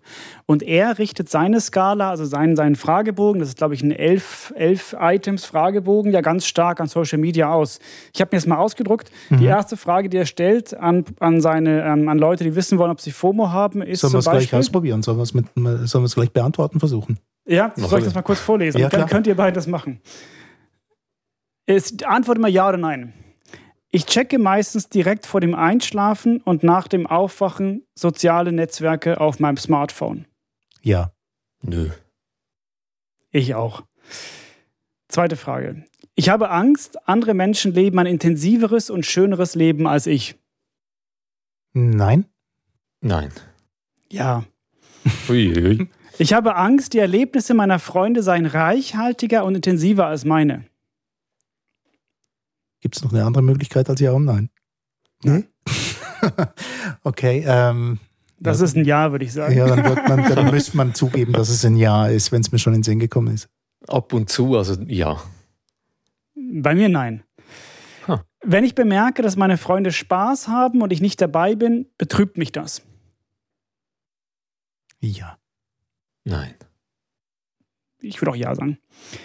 Und 0.46 0.64
er 0.64 0.98
richtet 0.98 1.28
seine 1.28 1.60
Skala, 1.60 2.10
also 2.10 2.24
seinen, 2.24 2.56
seinen 2.56 2.78
Fragebogen, 2.78 3.42
das 3.42 3.50
ist, 3.50 3.58
glaube 3.58 3.74
ich, 3.74 3.84
ein 3.84 3.92
elf, 3.92 4.54
elf 4.56 4.96
Items 4.98 5.44
Fragebogen, 5.44 6.14
ja 6.14 6.22
ganz 6.22 6.46
stark 6.46 6.80
an 6.80 6.88
Social 6.88 7.18
Media 7.18 7.52
aus. 7.52 7.80
Ich 8.14 8.22
habe 8.22 8.30
mir 8.34 8.38
das 8.38 8.48
mal 8.48 8.60
ausgedruckt. 8.60 9.12
Mhm. 9.30 9.40
Die 9.40 9.46
erste 9.48 9.76
Frage, 9.76 10.08
die 10.08 10.16
er 10.16 10.26
stellt 10.26 10.74
an, 10.78 11.04
an, 11.20 11.42
seine, 11.42 11.84
ähm, 11.84 12.08
an 12.08 12.18
Leute, 12.18 12.46
die 12.46 12.56
wissen 12.56 12.78
wollen, 12.78 12.92
ob 12.92 13.02
sie 13.02 13.12
FOMO 13.12 13.50
haben, 13.50 13.82
ist 13.82 14.00
Sollen 14.00 14.14
wir 14.14 14.20
es 14.20 14.26
gleich 14.26 14.56
ausprobieren? 14.56 15.04
Sollen 15.04 15.18
wir 15.18 16.04
es 16.06 16.16
gleich 16.16 16.32
beantworten 16.32 16.80
versuchen? 16.80 17.20
Ja, 17.50 17.74
soll 17.76 18.00
ich 18.00 18.06
das 18.06 18.14
mal 18.14 18.22
kurz 18.22 18.40
vorlesen? 18.40 18.80
Ja, 18.80 18.90
Dann 18.90 19.08
könnt 19.08 19.26
ihr 19.26 19.36
beide 19.36 19.54
das 19.54 19.66
machen. 19.66 20.02
Ist, 21.66 22.06
antworte 22.06 22.40
mal 22.40 22.50
ja 22.50 22.70
oder 22.70 22.78
nein. 22.78 23.14
Ich 23.90 24.06
checke 24.06 24.38
meistens 24.38 24.88
direkt 24.90 25.26
vor 25.26 25.42
dem 25.42 25.56
Einschlafen 25.56 26.42
und 26.42 26.62
nach 26.62 26.88
dem 26.88 27.08
Aufwachen 27.08 27.88
soziale 27.96 28.52
Netzwerke 28.52 29.20
auf 29.20 29.40
meinem 29.40 29.58
Smartphone. 29.58 30.28
Ja. 30.84 31.12
Nö. 31.64 31.90
Ich 33.32 33.56
auch. 33.56 33.84
Zweite 35.08 35.36
Frage. 35.36 35.86
Ich 36.14 36.30
habe 36.30 36.52
Angst, 36.52 37.08
andere 37.08 37.34
Menschen 37.34 37.74
leben 37.74 37.98
ein 37.98 38.06
intensiveres 38.06 38.92
und 38.92 39.08
schöneres 39.08 39.56
Leben 39.56 39.88
als 39.88 40.06
ich. 40.06 40.36
Nein. 41.74 42.26
Nein. 43.02 43.32
Ja. 44.12 44.44
Uiui. 45.28 45.90
Ich 46.18 46.34
habe 46.34 46.56
Angst, 46.56 46.94
die 46.94 47.00
Erlebnisse 47.00 47.54
meiner 47.54 47.80
Freunde 47.80 48.24
seien 48.24 48.46
reichhaltiger 48.46 49.46
und 49.46 49.56
intensiver 49.56 50.08
als 50.08 50.26
meine. 50.26 50.66
Gibt 52.82 52.96
es 52.96 53.04
noch 53.04 53.12
eine 53.12 53.26
andere 53.26 53.44
Möglichkeit 53.44 53.90
als 53.90 54.00
Ja 54.00 54.12
und 54.12 54.26
Nein? 54.26 54.50
Nee? 55.24 55.44
okay. 57.04 57.44
Ähm, 57.46 58.00
das 58.40 58.60
ja, 58.60 58.66
ist 58.66 58.78
ein 58.78 58.86
Ja, 58.86 59.12
würde 59.12 59.26
ich 59.26 59.34
sagen. 59.34 59.56
Ja, 59.56 59.68
dann, 59.68 59.84
wird 59.84 60.08
man, 60.08 60.36
dann 60.36 60.52
müsste 60.52 60.78
man 60.78 60.94
zugeben, 60.94 61.34
dass 61.34 61.50
es 61.50 61.66
ein 61.66 61.76
Ja 61.76 62.08
ist, 62.08 62.32
wenn 62.32 62.42
es 62.42 62.52
mir 62.52 62.60
schon 62.60 62.74
in 62.74 62.80
den 62.80 62.84
Sinn 62.84 63.00
gekommen 63.00 63.34
ist. 63.34 63.50
Ab 63.88 64.14
und 64.14 64.30
zu, 64.30 64.58
also 64.58 64.82
ja. 64.84 65.22
Bei 66.36 66.74
mir 66.74 66.90
nein. 66.90 67.24
Huh. 68.08 68.20
Wenn 68.42 68.64
ich 68.64 68.76
bemerke, 68.76 69.22
dass 69.22 69.36
meine 69.36 69.58
Freunde 69.58 69.92
Spaß 69.92 70.48
haben 70.48 70.82
und 70.82 70.94
ich 70.94 71.02
nicht 71.02 71.20
dabei 71.22 71.56
bin, 71.56 71.88
betrübt 71.98 72.38
mich 72.38 72.52
das. 72.52 72.82
Ja. 75.00 75.39
Nein. 76.24 76.56
Ich 78.02 78.22
würde 78.22 78.32
auch 78.32 78.36
Ja 78.36 78.56
sagen. 78.56 78.78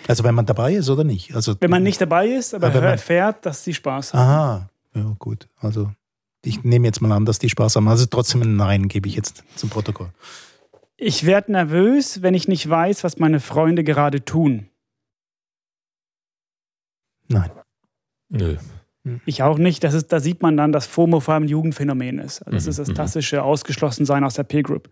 Also 0.08 0.24
wenn 0.24 0.34
man 0.34 0.46
dabei 0.46 0.74
ist 0.74 0.90
oder 0.90 1.04
nicht? 1.04 1.34
Also, 1.34 1.54
wenn 1.60 1.70
man 1.70 1.82
nicht 1.82 2.00
dabei 2.00 2.28
ist, 2.28 2.54
aber, 2.54 2.66
aber 2.68 2.82
erfährt, 2.82 3.46
dass 3.46 3.62
sie 3.62 3.72
Spaß 3.74 4.14
haben. 4.14 4.20
Aha, 4.20 4.70
ja 4.94 5.14
gut. 5.18 5.48
Also 5.58 5.92
ich 6.44 6.64
nehme 6.64 6.86
jetzt 6.86 7.00
mal 7.00 7.12
an, 7.12 7.24
dass 7.24 7.38
die 7.38 7.48
Spaß 7.48 7.76
haben. 7.76 7.88
Also 7.88 8.06
trotzdem 8.06 8.42
ein 8.42 8.56
Nein 8.56 8.88
gebe 8.88 9.08
ich 9.08 9.14
jetzt 9.14 9.44
zum 9.54 9.70
Protokoll. 9.70 10.10
Ich 10.96 11.24
werde 11.24 11.52
nervös, 11.52 12.22
wenn 12.22 12.34
ich 12.34 12.48
nicht 12.48 12.68
weiß, 12.68 13.04
was 13.04 13.18
meine 13.18 13.40
Freunde 13.40 13.84
gerade 13.84 14.24
tun. 14.24 14.68
Nein. 17.28 17.50
Nö. 18.28 18.56
Hm. 19.04 19.20
Ich 19.24 19.42
auch 19.42 19.58
nicht. 19.58 19.84
Das 19.84 19.94
ist, 19.94 20.12
da 20.12 20.20
sieht 20.20 20.42
man 20.42 20.56
dann, 20.56 20.72
dass 20.72 20.86
FOMO 20.86 21.20
vor 21.20 21.34
allem 21.34 21.44
ein 21.44 21.48
Jugendphänomen 21.48 22.18
ist. 22.18 22.42
Also 22.42 22.56
das 22.56 22.64
mhm. 22.64 22.70
ist 22.70 22.78
das 22.78 22.88
mhm. 22.88 22.94
klassische 22.94 23.42
Ausgeschlossensein 23.42 24.24
aus 24.24 24.34
der 24.34 24.44
Peer 24.44 24.62
Group. 24.62 24.88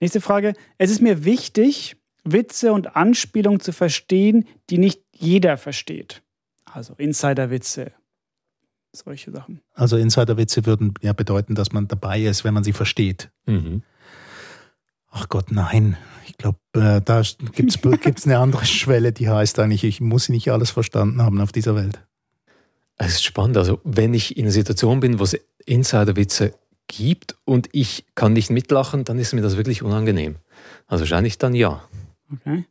Nächste 0.00 0.20
Frage. 0.20 0.54
Es 0.78 0.90
ist 0.90 1.00
mir 1.00 1.24
wichtig, 1.24 1.96
Witze 2.24 2.72
und 2.72 2.96
Anspielungen 2.96 3.60
zu 3.60 3.72
verstehen, 3.72 4.46
die 4.70 4.78
nicht 4.78 5.02
jeder 5.12 5.56
versteht. 5.56 6.22
Also 6.64 6.94
Insiderwitze, 6.94 7.92
solche 8.92 9.30
Sachen. 9.30 9.60
Also 9.74 9.96
Insiderwitze 9.96 10.66
würden 10.66 10.94
ja 11.02 11.12
bedeuten, 11.12 11.54
dass 11.54 11.72
man 11.72 11.86
dabei 11.86 12.22
ist, 12.22 12.44
wenn 12.44 12.54
man 12.54 12.64
sie 12.64 12.72
versteht. 12.72 13.30
Mhm. 13.46 13.82
Ach 15.10 15.28
Gott, 15.28 15.52
nein. 15.52 15.96
Ich 16.26 16.36
glaube, 16.36 16.58
äh, 16.74 17.00
da 17.00 17.22
gibt 17.52 17.76
es 18.18 18.24
eine 18.26 18.38
andere 18.38 18.64
Schwelle, 18.64 19.12
die 19.12 19.28
heißt 19.28 19.58
eigentlich, 19.60 19.84
ich 19.84 20.00
muss 20.00 20.28
nicht 20.28 20.50
alles 20.50 20.70
verstanden 20.70 21.22
haben 21.22 21.40
auf 21.40 21.52
dieser 21.52 21.76
Welt. 21.76 22.00
Es 22.96 23.14
ist 23.14 23.24
spannend. 23.24 23.56
Also, 23.56 23.80
wenn 23.84 24.14
ich 24.14 24.36
in 24.36 24.44
einer 24.44 24.52
Situation 24.52 25.00
bin, 25.00 25.18
wo 25.18 25.24
es 25.24 25.38
Insiderwitze 25.66 26.54
gibt 26.86 27.36
und 27.44 27.68
ich 27.72 28.04
kann 28.14 28.32
nicht 28.32 28.50
mitlachen, 28.50 29.04
dann 29.04 29.18
ist 29.18 29.32
mir 29.32 29.42
das 29.42 29.56
wirklich 29.56 29.82
unangenehm. 29.82 30.36
Also 30.86 31.02
wahrscheinlich 31.02 31.38
dann 31.38 31.54
ja. 31.54 31.82
Okay. 32.32 32.64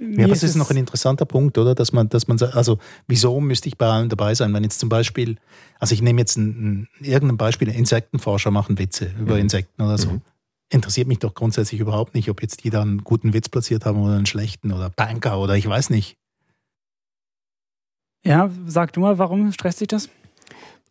Ja, 0.00 0.24
aber 0.24 0.28
das 0.28 0.44
ist 0.44 0.54
noch 0.54 0.70
ein 0.70 0.76
interessanter 0.76 1.24
Punkt, 1.24 1.58
oder? 1.58 1.74
Dass 1.74 1.92
man, 1.92 2.08
dass 2.08 2.28
man 2.28 2.38
sagt, 2.38 2.54
also 2.54 2.78
wieso 3.08 3.40
müsste 3.40 3.68
ich 3.68 3.76
bei 3.76 3.86
allen 3.86 4.08
dabei 4.08 4.34
sein, 4.34 4.54
wenn 4.54 4.62
jetzt 4.62 4.78
zum 4.78 4.88
Beispiel, 4.88 5.36
also 5.80 5.92
ich 5.92 6.02
nehme 6.02 6.20
jetzt 6.20 6.36
ein, 6.36 6.48
ein, 6.48 6.88
irgendein 7.00 7.36
Beispiel, 7.36 7.68
Insektenforscher 7.68 8.52
machen 8.52 8.78
Witze 8.78 9.10
über 9.18 9.34
mhm. 9.34 9.40
Insekten 9.40 9.82
oder 9.82 9.98
so. 9.98 10.10
Mhm. 10.12 10.22
Interessiert 10.70 11.08
mich 11.08 11.18
doch 11.18 11.34
grundsätzlich 11.34 11.80
überhaupt 11.80 12.14
nicht, 12.14 12.30
ob 12.30 12.42
jetzt 12.42 12.62
die 12.62 12.70
da 12.70 12.82
einen 12.82 13.02
guten 13.02 13.32
Witz 13.32 13.48
platziert 13.48 13.86
haben 13.86 14.00
oder 14.00 14.14
einen 14.14 14.26
schlechten 14.26 14.70
oder 14.70 14.90
Banker 14.90 15.40
oder 15.40 15.56
ich 15.56 15.66
weiß 15.66 15.90
nicht. 15.90 16.16
Ja, 18.24 18.50
sag 18.66 18.92
du 18.92 19.00
mal, 19.00 19.18
warum 19.18 19.50
stresst 19.52 19.80
dich 19.80 19.88
das? 19.88 20.08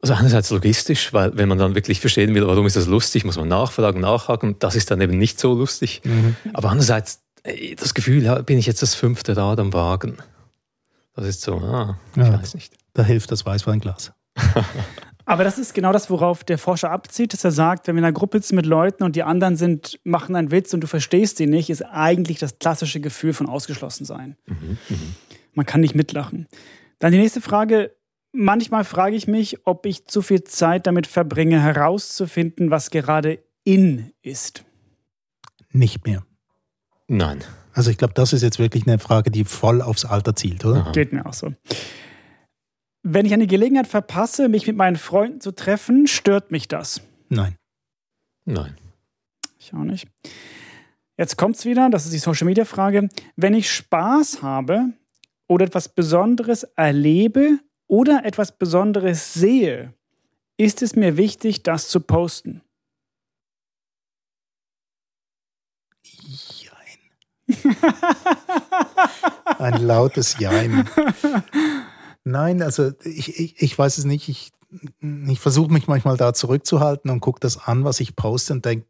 Also 0.02 0.14
einerseits 0.14 0.52
logistisch, 0.52 1.12
weil 1.14 1.36
wenn 1.38 1.50
man 1.50 1.58
dann 1.58 1.76
wirklich 1.76 2.00
verstehen 2.00 2.36
will, 2.36 2.46
warum 2.46 2.68
ist 2.68 2.76
das 2.76 2.86
lustig, 2.86 3.26
muss 3.26 3.38
man 3.38 3.48
nachfragen, 3.48 4.02
nachhaken. 4.02 4.58
Das 4.60 4.76
ist 4.76 4.92
dann 4.92 5.02
eben 5.02 5.18
nicht 5.18 5.40
so 5.40 5.54
lustig. 5.54 6.02
Mhm. 6.04 6.36
Aber 6.54 6.70
andererseits 6.70 7.22
das 7.78 7.94
Gefühl, 7.94 8.44
bin 8.44 8.58
ich 8.58 8.66
jetzt 8.66 8.82
das 8.82 8.96
fünfte 8.96 9.36
Rad 9.36 9.60
am 9.60 9.74
Wagen. 9.74 10.18
Das 11.16 11.26
ist 11.26 11.42
so, 11.42 11.56
ah, 11.58 11.98
ich 12.16 12.22
ja, 12.22 12.34
weiß 12.34 12.56
nicht. 12.56 12.74
Da 12.94 13.04
hilft 13.04 13.32
das 13.32 13.46
Weißweinglas. 13.46 14.12
Aber 15.26 15.44
das 15.44 15.58
ist 15.58 15.74
genau 15.74 15.92
das, 15.92 16.10
worauf 16.10 16.44
der 16.44 16.58
Forscher 16.58 16.90
abzieht, 16.90 17.34
dass 17.34 17.44
er 17.44 17.52
sagt, 17.52 17.88
wenn 17.88 17.96
wir 17.96 18.00
in 18.00 18.06
einer 18.06 18.14
Gruppe 18.14 18.38
sitzen 18.38 18.56
mit 18.56 18.66
Leuten 18.66 19.04
und 19.04 19.16
die 19.16 19.24
anderen 19.24 19.58
sind, 19.58 20.00
machen 20.06 20.36
einen 20.36 20.52
Witz 20.52 20.74
und 20.74 20.82
du 20.82 20.88
verstehst 20.88 21.40
ihn 21.42 21.50
nicht, 21.50 21.70
ist 21.70 21.82
eigentlich 21.82 22.40
das 22.40 22.60
klassische 22.60 23.02
Gefühl 23.02 23.34
von 23.34 23.48
Ausgeschlossensein. 23.48 24.38
Mhm, 24.46 24.78
mh. 24.88 24.98
Man 25.54 25.66
kann 25.66 25.82
nicht 25.82 25.96
mitlachen. 25.96 26.48
Dann 27.00 27.12
die 27.12 27.18
nächste 27.18 27.42
Frage. 27.42 27.92
Manchmal 28.40 28.84
frage 28.84 29.16
ich 29.16 29.28
mich, 29.28 29.66
ob 29.66 29.88
ich 29.88 30.06
zu 30.06 30.22
viel 30.22 30.44
Zeit 30.44 30.86
damit 30.86 31.08
verbringe, 31.08 31.60
herauszufinden, 31.60 32.70
was 32.70 32.92
gerade 32.92 33.40
in 33.64 34.12
ist. 34.22 34.64
Nicht 35.72 36.06
mehr. 36.06 36.24
Nein. 37.08 37.44
Also 37.74 37.90
ich 37.90 37.98
glaube, 37.98 38.14
das 38.14 38.34
ist 38.34 38.44
jetzt 38.44 38.60
wirklich 38.60 38.86
eine 38.86 39.00
Frage, 39.00 39.32
die 39.32 39.44
voll 39.44 39.82
aufs 39.82 40.06
Alter 40.06 40.36
zielt, 40.36 40.64
oder? 40.66 40.82
Aha. 40.82 40.92
Geht 40.92 41.14
mir 41.14 41.26
auch 41.26 41.34
so. 41.34 41.52
Wenn 43.02 43.26
ich 43.26 43.34
eine 43.34 43.48
Gelegenheit 43.48 43.88
verpasse, 43.88 44.50
mich 44.50 44.68
mit 44.68 44.76
meinen 44.76 44.98
Freunden 44.98 45.42
zu 45.42 45.52
treffen, 45.52 46.06
stört 46.06 46.52
mich 46.52 46.68
das? 46.68 47.02
Nein. 47.30 47.56
Nein. 48.46 48.78
Ich 49.58 49.74
auch 49.74 49.84
nicht. 49.84 50.08
Jetzt 51.18 51.38
kommt 51.38 51.56
es 51.56 51.66
wieder, 51.66 51.90
das 51.90 52.06
ist 52.06 52.14
die 52.14 52.20
Social 52.20 52.46
Media 52.46 52.66
Frage. 52.66 53.10
Wenn 53.36 53.56
ich 53.56 53.72
Spaß 53.72 54.44
habe 54.44 54.94
oder 55.48 55.66
etwas 55.66 55.90
Besonderes 55.90 56.62
erlebe 56.76 57.58
oder 57.88 58.26
etwas 58.26 58.58
Besonderes 58.58 59.34
sehe, 59.34 59.94
ist 60.58 60.82
es 60.82 60.96
mir 60.96 61.18
wichtig, 61.18 61.64
das 61.64 61.90
zu 61.90 62.02
posten. 62.02 62.62
Ein 69.58 69.82
lautes 69.86 70.38
Jein. 70.40 70.88
Nein, 72.24 72.62
also 72.62 72.92
ich, 73.04 73.40
ich, 73.40 73.62
ich 73.62 73.78
weiß 73.78 73.98
es 73.98 74.06
nicht. 74.06 74.28
Ich, 74.28 74.52
ich 75.00 75.40
versuche 75.40 75.72
mich 75.72 75.88
manchmal 75.88 76.18
da 76.18 76.34
zurückzuhalten 76.34 77.10
und 77.10 77.22
gucke 77.22 77.40
das 77.40 77.58
an, 77.58 77.86
was 77.86 78.02
ich 78.02 78.16
poste 78.16 78.54
und 78.54 78.66
denke, 78.66 78.88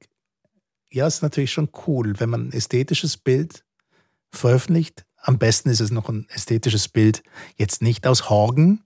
ja, 0.90 1.06
ist 1.06 1.22
natürlich 1.22 1.52
schon 1.52 1.70
cool, 1.86 2.20
wenn 2.20 2.30
man 2.30 2.48
ein 2.48 2.54
ästhetisches 2.54 3.18
Bild 3.18 3.64
veröffentlicht. 4.32 5.06
Am 5.18 5.38
besten 5.38 5.70
ist 5.70 5.82
es 5.82 5.92
noch 5.92 6.10
ein 6.10 6.28
ästhetisches 6.30 6.88
Bild, 6.88 7.22
jetzt 7.58 7.82
nicht 7.82 8.08
aus 8.08 8.30
Horgen, 8.30 8.84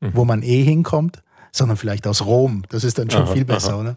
mhm. 0.00 0.10
wo 0.14 0.24
man 0.24 0.42
eh 0.42 0.62
hinkommt, 0.62 1.22
sondern 1.52 1.76
vielleicht 1.76 2.06
aus 2.06 2.24
Rom. 2.24 2.62
Das 2.68 2.84
ist 2.84 2.98
dann 2.98 3.10
schon 3.10 3.22
aha, 3.22 3.32
viel 3.32 3.44
besser, 3.44 3.74
aha. 3.74 3.80
oder? 3.80 3.96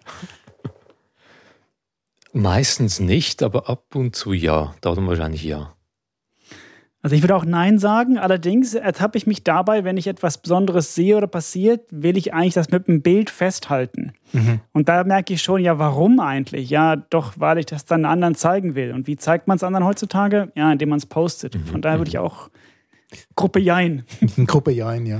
Meistens 2.34 3.00
nicht, 3.00 3.44
aber 3.44 3.70
ab 3.70 3.96
und 3.96 4.16
zu 4.16 4.34
ja. 4.34 4.74
Darum 4.82 5.08
wahrscheinlich 5.08 5.44
ja. 5.44 5.74
Also 7.04 7.18
ich 7.18 7.22
würde 7.22 7.36
auch 7.36 7.44
Nein 7.44 7.80
sagen, 7.80 8.18
allerdings 8.18 8.74
ertappe 8.74 9.18
ich 9.18 9.28
mich 9.28 9.44
dabei, 9.44 9.84
wenn 9.84 9.98
ich 9.98 10.08
etwas 10.08 10.38
Besonderes 10.38 10.96
sehe 10.96 11.18
oder 11.18 11.28
passiert, 11.28 11.82
will 11.92 12.16
ich 12.16 12.34
eigentlich 12.34 12.54
das 12.54 12.72
mit 12.72 12.88
einem 12.88 13.02
Bild 13.02 13.30
festhalten. 13.30 14.14
Mhm. 14.32 14.62
Und 14.72 14.88
da 14.88 15.04
merke 15.04 15.34
ich 15.34 15.42
schon, 15.42 15.62
ja, 15.62 15.78
warum 15.78 16.22
eigentlich? 16.22 16.70
Ja, 16.70 16.96
doch, 16.96 17.34
weil 17.36 17.58
ich 17.58 17.66
das 17.66 17.84
dann 17.84 18.06
anderen 18.06 18.36
zeigen 18.36 18.74
will. 18.76 18.94
Und 18.94 19.06
wie 19.06 19.18
zeigt 19.18 19.50
man 19.50 19.58
es 19.58 19.64
anderen 19.64 19.86
heutzutage? 19.86 20.54
Ja, 20.56 20.72
indem 20.72 20.90
man 20.90 20.98
es 20.98 21.06
postet. 21.06 21.56
Mhm. 21.56 21.66
Von 21.66 21.82
daher 21.82 22.00
würde 22.00 22.08
ich 22.08 22.16
mhm. 22.16 22.22
auch 22.22 22.50
Gruppe 23.36 23.60
Jein. 23.60 24.06
Gruppe 24.48 24.72
Jein, 24.72 25.06
ja. 25.06 25.20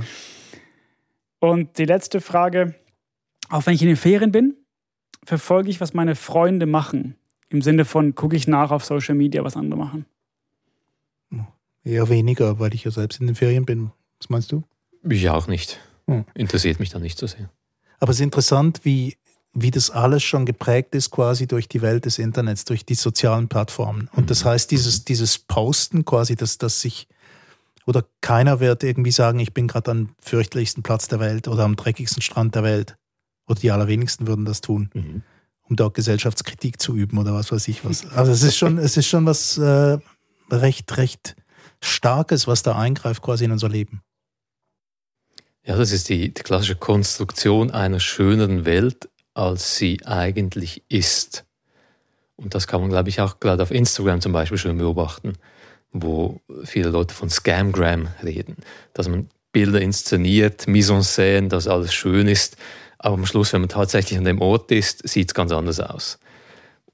Und 1.50 1.78
die 1.78 1.84
letzte 1.84 2.20
Frage, 2.20 2.74
auch 3.50 3.66
wenn 3.66 3.74
ich 3.74 3.82
in 3.82 3.88
den 3.88 3.96
Ferien 3.96 4.32
bin, 4.32 4.54
verfolge 5.24 5.70
ich, 5.70 5.80
was 5.80 5.94
meine 5.94 6.14
Freunde 6.16 6.66
machen. 6.66 7.16
Im 7.48 7.62
Sinne 7.62 7.84
von, 7.84 8.14
gucke 8.14 8.36
ich 8.36 8.48
nach 8.48 8.70
auf 8.70 8.84
Social 8.84 9.14
Media, 9.14 9.44
was 9.44 9.56
andere 9.56 9.78
machen. 9.78 10.06
Eher 11.84 12.08
weniger, 12.08 12.58
weil 12.58 12.74
ich 12.74 12.84
ja 12.84 12.90
selbst 12.90 13.20
in 13.20 13.26
den 13.26 13.36
Ferien 13.36 13.66
bin. 13.66 13.90
Was 14.18 14.30
meinst 14.30 14.50
du? 14.52 14.62
Ich 15.06 15.28
auch 15.28 15.46
nicht. 15.46 15.78
Hm. 16.06 16.24
Interessiert 16.34 16.80
mich 16.80 16.88
dann 16.88 17.02
nicht 17.02 17.18
so 17.18 17.26
sehr. 17.26 17.50
Aber 18.00 18.10
es 18.10 18.16
ist 18.16 18.24
interessant, 18.24 18.80
wie, 18.84 19.16
wie 19.52 19.70
das 19.70 19.90
alles 19.90 20.22
schon 20.22 20.46
geprägt 20.46 20.94
ist, 20.94 21.10
quasi 21.10 21.46
durch 21.46 21.68
die 21.68 21.82
Welt 21.82 22.06
des 22.06 22.18
Internets, 22.18 22.64
durch 22.64 22.86
die 22.86 22.94
sozialen 22.94 23.48
Plattformen. 23.48 24.08
Und 24.12 24.30
das 24.30 24.44
mhm. 24.44 24.48
heißt, 24.48 24.70
dieses, 24.70 25.04
dieses 25.04 25.38
Posten 25.38 26.06
quasi, 26.06 26.36
dass, 26.36 26.56
dass 26.56 26.80
sich, 26.80 27.06
oder 27.86 28.04
keiner 28.20 28.60
wird 28.60 28.82
irgendwie 28.82 29.10
sagen, 29.10 29.38
ich 29.38 29.52
bin 29.52 29.68
gerade 29.68 29.90
am 29.90 30.14
fürchterlichsten 30.20 30.82
Platz 30.82 31.08
der 31.08 31.20
Welt 31.20 31.48
oder 31.48 31.64
am 31.64 31.76
dreckigsten 31.76 32.22
Strand 32.22 32.54
der 32.54 32.62
Welt. 32.62 32.96
Oder 33.46 33.60
die 33.60 33.70
allerwenigsten 33.70 34.26
würden 34.26 34.46
das 34.46 34.62
tun, 34.62 34.90
mhm. 34.94 35.22
um 35.62 35.76
dort 35.76 35.94
Gesellschaftskritik 35.94 36.80
zu 36.80 36.96
üben 36.96 37.18
oder 37.18 37.34
was 37.34 37.52
weiß 37.52 37.68
ich 37.68 37.84
was. 37.84 38.10
Also 38.12 38.32
es 38.32 38.42
ist 38.42 38.56
schon, 38.56 38.78
es 38.78 38.96
ist 38.96 39.06
schon 39.06 39.26
was 39.26 39.58
äh, 39.58 39.98
recht, 40.50 40.96
recht 40.96 41.36
Starkes, 41.80 42.46
was 42.46 42.62
da 42.62 42.78
eingreift 42.78 43.22
quasi 43.22 43.44
in 43.44 43.52
unser 43.52 43.68
Leben. 43.68 44.00
Ja, 45.66 45.76
das 45.76 45.92
ist 45.92 46.08
die, 46.08 46.32
die 46.32 46.42
klassische 46.42 46.76
Konstruktion 46.76 47.70
einer 47.70 48.00
schöneren 48.00 48.64
Welt, 48.64 49.08
als 49.34 49.76
sie 49.76 50.04
eigentlich 50.04 50.82
ist. 50.88 51.44
Und 52.36 52.54
das 52.54 52.66
kann 52.66 52.80
man, 52.80 52.90
glaube 52.90 53.08
ich, 53.08 53.20
auch 53.20 53.40
gerade 53.40 53.62
auf 53.62 53.70
Instagram 53.70 54.20
zum 54.20 54.32
Beispiel 54.32 54.58
schon 54.58 54.78
beobachten, 54.78 55.34
wo 55.94 56.40
viele 56.64 56.90
Leute 56.90 57.14
von 57.14 57.30
Scamgram 57.30 58.08
reden, 58.22 58.56
dass 58.92 59.08
man 59.08 59.28
Bilder 59.52 59.80
inszeniert, 59.80 60.66
Mise 60.66 60.92
en 60.92 61.02
scène, 61.02 61.48
dass 61.48 61.68
alles 61.68 61.94
schön 61.94 62.26
ist, 62.28 62.56
aber 62.98 63.14
am 63.14 63.26
Schluss, 63.26 63.52
wenn 63.52 63.60
man 63.60 63.70
tatsächlich 63.70 64.18
an 64.18 64.24
dem 64.24 64.40
Ort 64.40 64.70
ist, 64.72 65.08
sieht 65.08 65.30
es 65.30 65.34
ganz 65.34 65.52
anders 65.52 65.78
aus. 65.78 66.18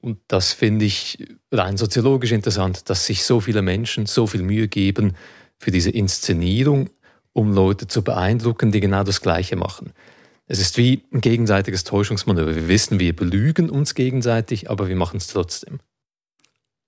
Und 0.01 0.19
das 0.29 0.53
finde 0.53 0.85
ich 0.85 1.27
rein 1.51 1.77
soziologisch 1.77 2.33
interessant, 2.33 2.89
dass 2.91 3.07
sich 3.07 3.25
so 3.25 3.41
viele 3.41 3.63
Menschen 3.63 4.07
so 4.07 4.27
viel 4.27 4.43
Mühe 4.43 4.69
geben 4.69 5.15
für 5.59 5.71
diese 5.71 5.91
Inszenierung, 5.91 6.91
um 7.33 7.53
Leute 7.53 7.87
zu 7.87 8.03
beeindrucken, 8.03 8.73
die 8.73 8.81
genau 8.81 9.05
das 9.05 9.21
Gleiche 9.21 9.57
machen. 9.57 9.93
Es 10.47 10.59
ist 10.59 10.77
wie 10.77 11.05
ein 11.13 11.21
gegenseitiges 11.21 11.85
Täuschungsmanöver. 11.85 12.55
Wir 12.55 12.69
wissen, 12.69 12.99
wir 12.99 13.15
belügen 13.15 13.71
uns 13.71 13.95
gegenseitig, 13.95 14.69
aber 14.69 14.89
wir 14.89 14.97
machen 14.97 15.19
es 15.19 15.29
trotzdem. 15.29 15.79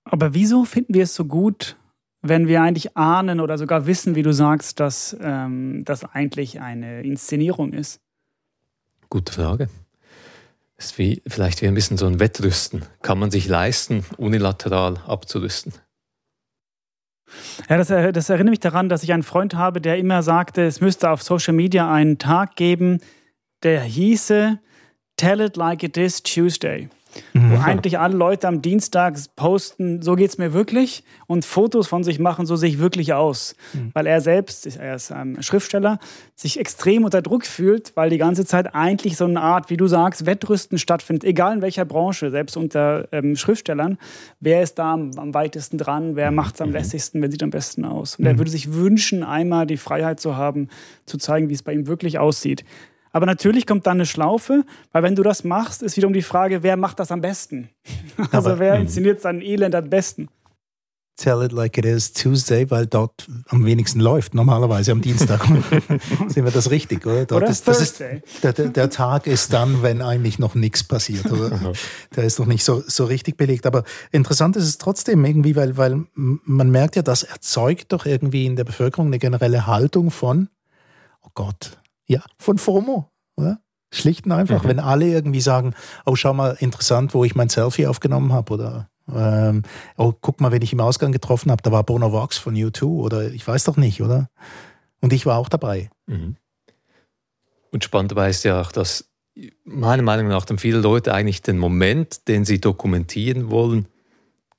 Aber 0.03 0.33
wieso 0.33 0.65
finden 0.65 0.93
wir 0.93 1.03
es 1.03 1.15
so 1.15 1.25
gut, 1.25 1.77
wenn 2.23 2.47
wir 2.47 2.61
eigentlich 2.61 2.95
ahnen 2.95 3.39
oder 3.39 3.57
sogar 3.57 3.85
wissen, 3.85 4.15
wie 4.15 4.23
du 4.23 4.33
sagst, 4.33 4.79
dass 4.79 5.15
ähm, 5.21 5.83
das 5.85 6.05
eigentlich 6.05 6.61
eine 6.61 7.03
Inszenierung 7.03 7.73
ist? 7.73 7.99
Gute 9.09 9.33
Frage. 9.33 9.69
Das 10.77 10.87
ist 10.87 10.97
wie, 10.97 11.21
vielleicht 11.27 11.61
wie 11.61 11.67
ein 11.67 11.75
bisschen 11.75 11.97
so 11.97 12.07
ein 12.07 12.19
Wettrüsten. 12.19 12.83
Kann 13.01 13.19
man 13.19 13.29
sich 13.29 13.47
leisten, 13.47 14.05
unilateral 14.17 14.97
abzurüsten? 15.05 15.73
Ja, 17.69 17.77
das, 17.77 17.87
das, 17.87 18.29
erinnert 18.29 18.51
mich 18.51 18.59
daran, 18.59 18.89
dass 18.89 19.03
ich 19.03 19.11
einen 19.11 19.23
Freund 19.23 19.55
habe, 19.55 19.81
der 19.81 19.97
immer 19.97 20.23
sagte, 20.23 20.63
es 20.63 20.81
müsste 20.81 21.09
auf 21.09 21.21
Social 21.21 21.53
Media 21.53 21.91
einen 21.91 22.19
Tag 22.19 22.55
geben, 22.55 22.99
der 23.63 23.81
hieße 23.81 24.59
Tell 25.17 25.41
it 25.41 25.57
like 25.57 25.83
it 25.83 25.97
is 25.97 26.23
Tuesday 26.23 26.89
mhm. 27.33 27.51
wo 27.51 27.57
eigentlich 27.57 27.99
alle 27.99 28.15
Leute 28.15 28.47
am 28.47 28.61
Dienstag 28.61 29.17
posten, 29.35 30.01
so 30.01 30.15
geht 30.15 30.29
es 30.29 30.37
mir 30.37 30.53
wirklich 30.53 31.03
und 31.27 31.45
Fotos 31.45 31.87
von 31.87 32.03
sich 32.03 32.19
machen, 32.19 32.45
so 32.45 32.55
sehe 32.55 32.69
ich 32.69 32.79
wirklich 32.79 33.13
aus. 33.13 33.55
Mhm. 33.73 33.91
Weil 33.93 34.07
er 34.07 34.21
selbst, 34.21 34.65
er 34.77 34.95
ist 34.95 35.11
ein 35.11 35.41
Schriftsteller, 35.41 35.99
sich 36.35 36.59
extrem 36.59 37.03
unter 37.03 37.21
Druck 37.21 37.45
fühlt, 37.45 37.95
weil 37.95 38.09
die 38.09 38.17
ganze 38.17 38.45
Zeit 38.45 38.73
eigentlich 38.73 39.17
so 39.17 39.25
eine 39.25 39.41
Art, 39.41 39.69
wie 39.69 39.77
du 39.77 39.87
sagst, 39.87 40.25
Wettrüsten 40.25 40.77
stattfindet, 40.77 41.23
egal 41.23 41.55
in 41.55 41.61
welcher 41.61 41.85
Branche, 41.85 42.31
selbst 42.31 42.57
unter 42.57 43.07
ähm, 43.11 43.35
Schriftstellern. 43.35 43.97
Wer 44.39 44.61
ist 44.61 44.75
da 44.75 44.93
am, 44.93 45.11
am 45.17 45.33
weitesten 45.33 45.77
dran? 45.77 46.15
Wer 46.15 46.31
mhm. 46.31 46.35
macht 46.35 46.55
es 46.55 46.61
am 46.61 46.69
mhm. 46.69 46.75
lässigsten? 46.75 47.21
Wer 47.21 47.31
sieht 47.31 47.43
am 47.43 47.49
besten 47.49 47.85
aus? 47.85 48.17
Und 48.17 48.25
er 48.25 48.33
mhm. 48.33 48.37
würde 48.39 48.51
sich 48.51 48.73
wünschen, 48.73 49.23
einmal 49.23 49.67
die 49.67 49.77
Freiheit 49.77 50.19
zu 50.19 50.37
haben, 50.37 50.69
zu 51.05 51.17
zeigen, 51.17 51.49
wie 51.49 51.53
es 51.53 51.63
bei 51.63 51.73
ihm 51.73 51.87
wirklich 51.87 52.19
aussieht. 52.19 52.63
Aber 53.13 53.25
natürlich 53.25 53.65
kommt 53.65 53.87
dann 53.87 53.97
eine 53.97 54.05
Schlaufe, 54.05 54.65
weil 54.91 55.03
wenn 55.03 55.15
du 55.15 55.23
das 55.23 55.43
machst, 55.43 55.81
ist 55.83 55.95
wiederum 55.95 56.13
die 56.13 56.23
Frage, 56.23 56.63
wer 56.63 56.75
macht 56.75 56.99
das 56.99 57.11
am 57.11 57.21
besten? 57.21 57.69
Also 58.31 58.49
Aber- 58.49 58.59
wer 58.59 58.75
inszeniert 58.75 59.21
sein 59.21 59.41
Elend 59.41 59.75
am 59.75 59.89
besten? 59.89 60.27
Tell 61.15 61.43
it 61.43 61.51
like 61.51 61.77
it 61.77 61.85
is 61.85 62.11
Tuesday, 62.11 62.71
weil 62.71 62.87
dort 62.87 63.27
am 63.49 63.65
wenigsten 63.65 63.99
läuft. 63.99 64.33
Normalerweise 64.33 64.91
am 64.91 65.01
Dienstag. 65.01 65.45
Sehen 66.27 66.43
wir 66.43 66.51
das 66.51 66.71
richtig, 66.71 67.05
oder? 67.05 67.25
Dort 67.25 67.43
Oder 67.43 67.51
ist, 67.51 67.67
das 67.67 67.81
ist, 67.81 67.97
Thursday. 67.99 68.23
der, 68.41 68.53
der, 68.69 68.89
Tag 68.89 69.27
ist 69.27 69.53
dann, 69.53 69.83
wenn 69.83 70.01
eigentlich 70.01 70.39
noch 70.39 70.55
nichts 70.55 70.83
passiert. 70.83 71.31
Oder? 71.31 71.73
Der 72.15 72.23
ist 72.23 72.39
noch 72.39 72.47
nicht 72.47 72.63
so, 72.63 72.81
so 72.87 73.05
richtig 73.05 73.37
belegt. 73.37 73.67
Aber 73.67 73.83
interessant 74.11 74.55
ist 74.55 74.63
es 74.63 74.79
trotzdem 74.79 75.23
irgendwie, 75.23 75.55
weil, 75.55 75.77
weil 75.77 76.03
man 76.15 76.71
merkt 76.71 76.95
ja, 76.95 77.03
das 77.03 77.21
erzeugt 77.21 77.93
doch 77.93 78.07
irgendwie 78.07 78.47
in 78.47 78.55
der 78.55 78.63
Bevölkerung 78.63 79.05
eine 79.07 79.19
generelle 79.19 79.67
Haltung 79.67 80.09
von, 80.09 80.49
oh 81.21 81.29
Gott, 81.35 81.77
ja, 82.07 82.23
von 82.37 82.57
FOMO, 82.57 83.09
oder? 83.35 83.59
Schlicht 83.91 84.25
und 84.25 84.31
einfach, 84.31 84.63
Mhm. 84.63 84.67
wenn 84.69 84.79
alle 84.79 85.07
irgendwie 85.07 85.41
sagen, 85.41 85.75
oh, 86.05 86.15
schau 86.15 86.33
mal, 86.33 86.57
interessant, 86.59 87.13
wo 87.13 87.23
ich 87.23 87.35
mein 87.35 87.49
Selfie 87.49 87.85
aufgenommen 87.87 88.33
habe 88.33 88.53
oder 88.53 88.89
ähm, 89.13 89.63
oh, 89.97 90.13
guck 90.19 90.39
mal, 90.41 90.51
wen 90.51 90.61
ich 90.61 90.73
im 90.73 90.79
Ausgang 90.79 91.11
getroffen 91.11 91.51
habe, 91.51 91.61
da 91.61 91.71
war 91.71 91.83
Bono 91.83 92.11
Vox 92.11 92.37
von 92.37 92.55
U2 92.55 92.85
oder 92.85 93.31
ich 93.31 93.45
weiß 93.47 93.65
doch 93.65 93.77
nicht, 93.77 94.01
oder? 94.01 94.29
Und 95.01 95.13
ich 95.13 95.25
war 95.25 95.37
auch 95.37 95.49
dabei. 95.49 95.89
Mhm. 96.07 96.37
Und 97.71 97.83
spannend 97.83 98.11
dabei 98.11 98.29
ist 98.29 98.43
ja 98.43 98.61
auch, 98.61 98.71
dass 98.71 99.09
meiner 99.63 100.03
Meinung 100.03 100.27
nach 100.27 100.45
dann 100.45 100.57
viele 100.59 100.77
Leute 100.79 101.13
eigentlich 101.13 101.41
den 101.41 101.57
Moment, 101.57 102.27
den 102.27 102.45
sie 102.45 102.61
dokumentieren 102.61 103.49
wollen, 103.49 103.87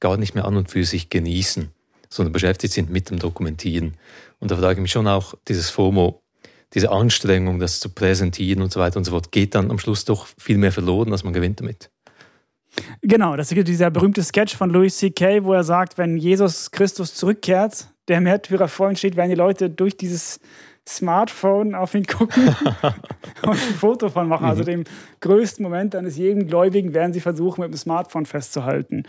gar 0.00 0.16
nicht 0.16 0.34
mehr 0.34 0.44
an 0.44 0.56
und 0.56 0.70
für 0.70 0.84
sich 0.84 1.10
genießen, 1.10 1.70
sondern 2.10 2.32
beschäftigt 2.32 2.74
sind 2.74 2.90
mit 2.90 3.10
dem 3.10 3.18
Dokumentieren. 3.18 3.96
Und 4.40 4.50
da 4.50 4.56
frage 4.56 4.74
ich 4.74 4.82
mich 4.82 4.92
schon 4.92 5.06
auch, 5.06 5.34
dieses 5.48 5.70
FOMO, 5.70 6.23
diese 6.72 6.90
Anstrengung, 6.90 7.58
das 7.58 7.80
zu 7.80 7.88
präsentieren 7.88 8.62
und 8.62 8.72
so 8.72 8.80
weiter 8.80 8.96
und 8.96 9.04
so 9.04 9.12
fort, 9.12 9.30
geht 9.30 9.54
dann 9.54 9.70
am 9.70 9.78
Schluss 9.78 10.04
doch 10.04 10.26
viel 10.38 10.58
mehr 10.58 10.72
verloren, 10.72 11.12
als 11.12 11.24
man 11.24 11.32
gewinnt 11.32 11.60
damit. 11.60 11.90
Genau, 13.02 13.36
das 13.36 13.52
ist 13.52 13.68
dieser 13.68 13.90
berühmte 13.90 14.22
Sketch 14.22 14.56
von 14.56 14.70
Louis 14.70 14.96
C.K., 14.96 15.44
wo 15.44 15.52
er 15.52 15.64
sagt, 15.64 15.98
wenn 15.98 16.16
Jesus 16.16 16.70
Christus 16.70 17.14
zurückkehrt, 17.14 17.88
der 18.08 18.20
Märtyrer 18.20 18.68
vor 18.68 18.90
ihm 18.90 18.96
steht, 18.96 19.16
werden 19.16 19.30
die 19.30 19.36
Leute 19.36 19.70
durch 19.70 19.96
dieses 19.96 20.40
Smartphone 20.86 21.74
auf 21.74 21.94
ihn 21.94 22.04
gucken 22.04 22.48
und 23.42 23.52
ein 23.52 23.56
Foto 23.56 24.10
von 24.10 24.28
machen. 24.28 24.46
Also 24.46 24.64
dem 24.64 24.84
größten 25.20 25.62
Moment 25.62 25.94
eines 25.94 26.16
jeden 26.16 26.46
Gläubigen 26.46 26.92
werden 26.92 27.12
sie 27.12 27.20
versuchen, 27.20 27.62
mit 27.62 27.70
dem 27.70 27.76
Smartphone 27.76 28.26
festzuhalten. 28.26 29.04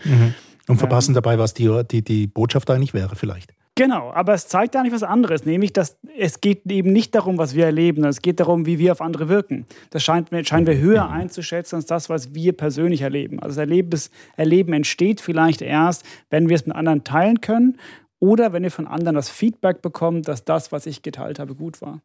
Und 0.68 0.78
verpassen 0.78 1.14
dabei, 1.14 1.38
was 1.38 1.52
die, 1.52 1.82
die, 1.90 2.02
die 2.02 2.26
Botschaft 2.26 2.70
eigentlich 2.70 2.94
wäre, 2.94 3.14
vielleicht. 3.14 3.52
Genau, 3.78 4.10
aber 4.10 4.32
es 4.32 4.48
zeigt 4.48 4.74
eigentlich 4.74 4.94
was 4.94 5.02
anderes, 5.02 5.44
nämlich, 5.44 5.70
dass 5.70 5.98
es 6.18 6.40
geht 6.40 6.64
eben 6.64 6.94
nicht 6.94 7.14
darum, 7.14 7.36
was 7.36 7.54
wir 7.54 7.66
erleben, 7.66 7.96
sondern 7.96 8.10
es 8.10 8.22
geht 8.22 8.40
darum, 8.40 8.64
wie 8.64 8.78
wir 8.78 8.90
auf 8.90 9.02
andere 9.02 9.28
wirken. 9.28 9.66
Das 9.90 10.02
scheint, 10.02 10.30
scheinen 10.48 10.66
wir 10.66 10.78
höher 10.78 11.10
einzuschätzen 11.10 11.76
als 11.76 11.84
das, 11.84 12.08
was 12.08 12.32
wir 12.34 12.54
persönlich 12.54 13.02
erleben. 13.02 13.38
Also 13.38 13.56
das 13.56 13.58
Erleben, 13.58 13.90
das 13.90 14.10
Erleben 14.36 14.72
entsteht 14.72 15.20
vielleicht 15.20 15.60
erst, 15.60 16.06
wenn 16.30 16.48
wir 16.48 16.56
es 16.56 16.64
mit 16.64 16.74
anderen 16.74 17.04
teilen 17.04 17.42
können 17.42 17.76
oder 18.18 18.54
wenn 18.54 18.62
wir 18.62 18.70
von 18.70 18.86
anderen 18.86 19.14
das 19.14 19.28
Feedback 19.28 19.82
bekommen, 19.82 20.22
dass 20.22 20.44
das, 20.44 20.72
was 20.72 20.86
ich 20.86 21.02
geteilt 21.02 21.38
habe, 21.38 21.54
gut 21.54 21.82
war. 21.82 22.00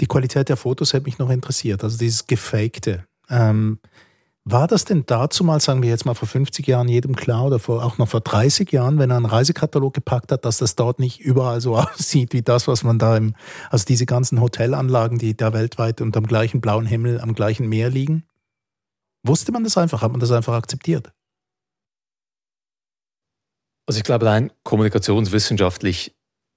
Die 0.00 0.06
Qualität 0.06 0.48
der 0.48 0.56
Fotos 0.56 0.94
hätte 0.94 1.04
mich 1.04 1.18
noch 1.18 1.28
interessiert, 1.28 1.84
also 1.84 1.98
dieses 1.98 2.26
Gefakte. 2.26 3.04
Ähm, 3.28 3.80
war 4.46 4.66
das 4.66 4.84
denn 4.84 5.04
dazu 5.06 5.42
mal, 5.42 5.58
sagen 5.60 5.82
wir 5.82 5.88
jetzt 5.88 6.04
mal 6.04 6.14
vor 6.14 6.28
50 6.28 6.66
Jahren 6.66 6.88
jedem 6.88 7.16
klar 7.16 7.46
oder 7.46 7.58
vor, 7.58 7.82
auch 7.82 7.96
noch 7.96 8.08
vor 8.08 8.20
30 8.20 8.70
Jahren, 8.72 8.98
wenn 8.98 9.10
er 9.10 9.16
einen 9.16 9.24
Reisekatalog 9.24 9.94
gepackt 9.94 10.30
hat, 10.32 10.44
dass 10.44 10.58
das 10.58 10.76
dort 10.76 10.98
nicht 10.98 11.20
überall 11.20 11.62
so 11.62 11.76
aussieht 11.78 12.34
wie 12.34 12.42
das, 12.42 12.68
was 12.68 12.84
man 12.84 12.98
da 12.98 13.16
im, 13.16 13.34
also 13.70 13.86
diese 13.86 14.04
ganzen 14.04 14.40
Hotelanlagen, 14.40 15.18
die 15.18 15.34
da 15.34 15.54
weltweit 15.54 16.02
unter 16.02 16.20
dem 16.20 16.26
gleichen 16.26 16.60
blauen 16.60 16.84
Himmel 16.84 17.20
am 17.20 17.34
gleichen 17.34 17.68
Meer 17.68 17.88
liegen? 17.88 18.24
Wusste 19.26 19.52
man 19.52 19.64
das 19.64 19.78
einfach? 19.78 20.02
Hat 20.02 20.10
man 20.10 20.20
das 20.20 20.30
einfach 20.30 20.54
akzeptiert? 20.54 21.10
Also 23.86 23.98
ich 23.98 24.04
glaube, 24.04 24.26
rein 24.26 24.52
kommunikationswissenschaftlich 24.62 26.14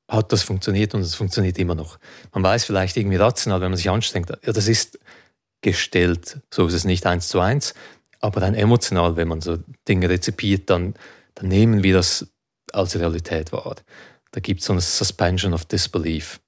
hat 0.09 0.31
das 0.31 0.43
funktioniert 0.43 0.93
und 0.93 1.01
es 1.01 1.15
funktioniert 1.15 1.57
immer 1.57 1.75
noch. 1.75 1.99
Man 2.33 2.43
weiß 2.43 2.65
vielleicht 2.65 2.97
irgendwie 2.97 3.17
rational, 3.17 3.61
wenn 3.61 3.71
man 3.71 3.77
sich 3.77 3.89
anstrengt, 3.89 4.29
ja, 4.29 4.53
das 4.53 4.67
ist 4.67 4.99
gestellt, 5.61 6.39
so 6.53 6.67
ist 6.67 6.73
es 6.73 6.83
nicht 6.85 7.05
eins 7.05 7.27
zu 7.27 7.39
eins, 7.39 7.73
aber 8.19 8.39
dann 8.39 8.53
emotional, 8.53 9.15
wenn 9.15 9.27
man 9.27 9.41
so 9.41 9.57
Dinge 9.87 10.09
rezipiert, 10.09 10.69
dann, 10.69 10.95
dann 11.35 11.47
nehmen 11.47 11.83
wir 11.83 11.93
das 11.95 12.27
als 12.73 12.97
Realität 12.97 13.51
wahr. 13.51 13.75
Da 14.31 14.39
gibt 14.39 14.61
es 14.61 14.67
so 14.67 14.73
eine 14.73 14.81
Suspension 14.81 15.53
of 15.53 15.65
Disbelief. 15.65 16.39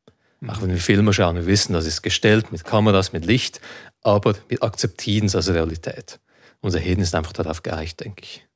Auch 0.48 0.62
wenn 0.62 0.70
wir 0.70 0.78
Filme 0.78 1.12
schauen, 1.12 1.36
wir 1.36 1.48
wissen, 1.48 1.74
das 1.74 1.86
ist 1.86 2.02
gestellt 2.02 2.52
mit 2.52 2.64
Kameras, 2.64 3.12
mit 3.12 3.26
Licht, 3.26 3.60
aber 4.02 4.36
wir 4.48 4.64
akzeptieren 4.64 5.26
es 5.26 5.36
als 5.36 5.50
Realität. 5.50 6.20
Unser 6.62 6.80
Hirn 6.80 7.02
ist 7.02 7.14
einfach 7.14 7.34
darauf 7.34 7.62
geeicht, 7.62 8.00
denke 8.00 8.24
ich. 8.24 8.49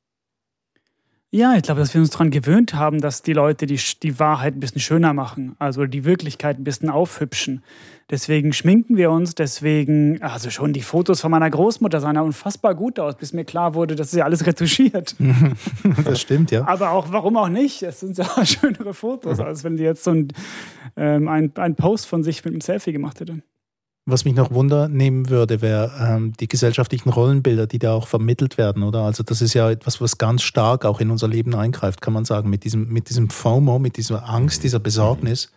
Ja, 1.34 1.56
ich 1.56 1.62
glaube, 1.62 1.80
dass 1.80 1.92
wir 1.92 2.00
uns 2.00 2.10
daran 2.10 2.30
gewöhnt 2.30 2.74
haben, 2.74 3.00
dass 3.00 3.22
die 3.22 3.32
Leute 3.32 3.66
die, 3.66 3.80
die 4.04 4.20
Wahrheit 4.20 4.54
ein 4.54 4.60
bisschen 4.60 4.80
schöner 4.80 5.14
machen, 5.14 5.56
also 5.58 5.84
die 5.84 6.04
Wirklichkeit 6.04 6.60
ein 6.60 6.62
bisschen 6.62 6.90
aufhübschen. 6.90 7.64
Deswegen 8.08 8.52
schminken 8.52 8.96
wir 8.96 9.10
uns, 9.10 9.34
deswegen, 9.34 10.22
also 10.22 10.50
schon 10.50 10.72
die 10.72 10.82
Fotos 10.82 11.22
von 11.22 11.32
meiner 11.32 11.50
Großmutter 11.50 12.00
sahen 12.00 12.14
ja 12.14 12.22
unfassbar 12.22 12.76
gut 12.76 13.00
aus, 13.00 13.16
bis 13.16 13.32
mir 13.32 13.44
klar 13.44 13.74
wurde, 13.74 13.96
das 13.96 14.12
ist 14.12 14.18
ja 14.18 14.24
alles 14.24 14.46
retuschiert. 14.46 15.16
Das 16.04 16.20
stimmt, 16.20 16.52
ja. 16.52 16.68
Aber 16.68 16.92
auch, 16.92 17.10
warum 17.10 17.36
auch 17.36 17.48
nicht? 17.48 17.82
Es 17.82 17.98
sind 17.98 18.16
ja 18.16 18.26
schönere 18.46 18.94
Fotos, 18.94 19.40
als 19.40 19.64
wenn 19.64 19.76
sie 19.76 19.82
jetzt 19.82 20.04
so 20.04 20.12
ein, 20.12 20.28
ähm, 20.96 21.26
ein, 21.26 21.50
ein 21.56 21.74
Post 21.74 22.06
von 22.06 22.22
sich 22.22 22.44
mit 22.44 22.54
einem 22.54 22.60
Selfie 22.60 22.92
gemacht 22.92 23.18
hätte. 23.18 23.42
Was 24.06 24.26
mich 24.26 24.34
noch 24.34 24.50
Wunder 24.50 24.88
nehmen 24.88 25.30
würde, 25.30 25.62
wäre 25.62 25.90
ähm, 25.98 26.34
die 26.38 26.46
gesellschaftlichen 26.46 27.08
Rollenbilder, 27.08 27.66
die 27.66 27.78
da 27.78 27.94
auch 27.94 28.06
vermittelt 28.06 28.58
werden, 28.58 28.82
oder? 28.82 29.00
Also 29.00 29.22
das 29.22 29.40
ist 29.40 29.54
ja 29.54 29.70
etwas, 29.70 29.98
was 30.00 30.18
ganz 30.18 30.42
stark 30.42 30.84
auch 30.84 31.00
in 31.00 31.10
unser 31.10 31.26
Leben 31.26 31.54
eingreift, 31.54 32.02
kann 32.02 32.12
man 32.12 32.26
sagen, 32.26 32.50
mit 32.50 32.64
diesem, 32.64 32.88
mit 32.88 33.08
diesem 33.08 33.30
FOMO, 33.30 33.78
mit 33.78 33.96
dieser 33.96 34.28
Angst, 34.28 34.62
dieser 34.62 34.78
Besorgnis. 34.78 35.50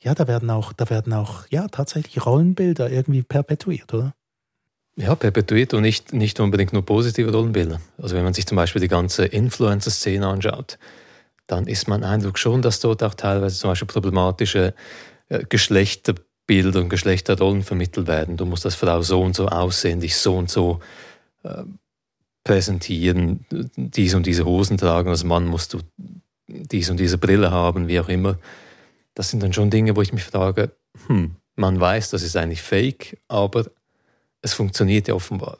Ja, 0.00 0.14
da 0.14 0.26
werden 0.26 0.48
auch, 0.48 0.72
da 0.72 0.88
werden 0.88 1.12
auch, 1.12 1.44
ja, 1.50 1.68
tatsächlich 1.68 2.24
Rollenbilder 2.24 2.90
irgendwie 2.90 3.22
perpetuiert, 3.22 3.92
oder? 3.92 4.14
Ja, 4.96 5.14
perpetuiert 5.14 5.74
und 5.74 5.82
nicht, 5.82 6.14
nicht 6.14 6.40
unbedingt 6.40 6.72
nur 6.72 6.86
positive 6.86 7.30
Rollenbilder. 7.30 7.80
Also 7.98 8.16
wenn 8.16 8.24
man 8.24 8.32
sich 8.32 8.46
zum 8.46 8.56
Beispiel 8.56 8.80
die 8.80 8.88
ganze 8.88 9.26
Influencer-Szene 9.26 10.26
anschaut, 10.26 10.78
dann 11.46 11.66
ist 11.66 11.86
mein 11.86 12.02
Eindruck 12.02 12.38
schon, 12.38 12.62
dass 12.62 12.80
dort 12.80 13.02
auch 13.02 13.12
teilweise 13.12 13.58
zum 13.58 13.70
Beispiel 13.70 13.88
problematische 13.88 14.74
äh, 15.28 15.44
Geschlechterbilder 16.46 16.80
und 16.80 16.88
Geschlechterrollen 16.88 17.62
vermittelt 17.62 18.06
werden. 18.06 18.36
Du 18.36 18.46
musst 18.46 18.64
als 18.64 18.74
Frau 18.74 19.02
so 19.02 19.20
und 19.20 19.34
so 19.34 19.48
aussehen, 19.48 20.00
dich 20.00 20.16
so 20.16 20.36
und 20.36 20.50
so 20.50 20.80
äh, 21.42 21.64
präsentieren, 22.44 23.44
diese 23.76 24.16
und 24.16 24.26
diese 24.26 24.44
Hosen 24.44 24.78
tragen, 24.78 25.10
als 25.10 25.24
Mann 25.24 25.46
musst 25.46 25.74
du 25.74 25.80
diese 26.46 26.92
und 26.92 27.00
diese 27.00 27.18
Brille 27.18 27.50
haben, 27.50 27.88
wie 27.88 27.98
auch 27.98 28.08
immer. 28.08 28.38
Das 29.14 29.30
sind 29.30 29.42
dann 29.42 29.52
schon 29.52 29.70
Dinge, 29.70 29.96
wo 29.96 30.02
ich 30.02 30.12
mich 30.12 30.22
frage, 30.22 30.70
hm, 31.08 31.34
man 31.56 31.80
weiß, 31.80 32.10
das 32.10 32.22
ist 32.22 32.36
eigentlich 32.36 32.62
fake, 32.62 33.18
aber 33.28 33.66
es 34.42 34.54
funktioniert 34.54 35.08
ja 35.08 35.14
offenbar. 35.14 35.58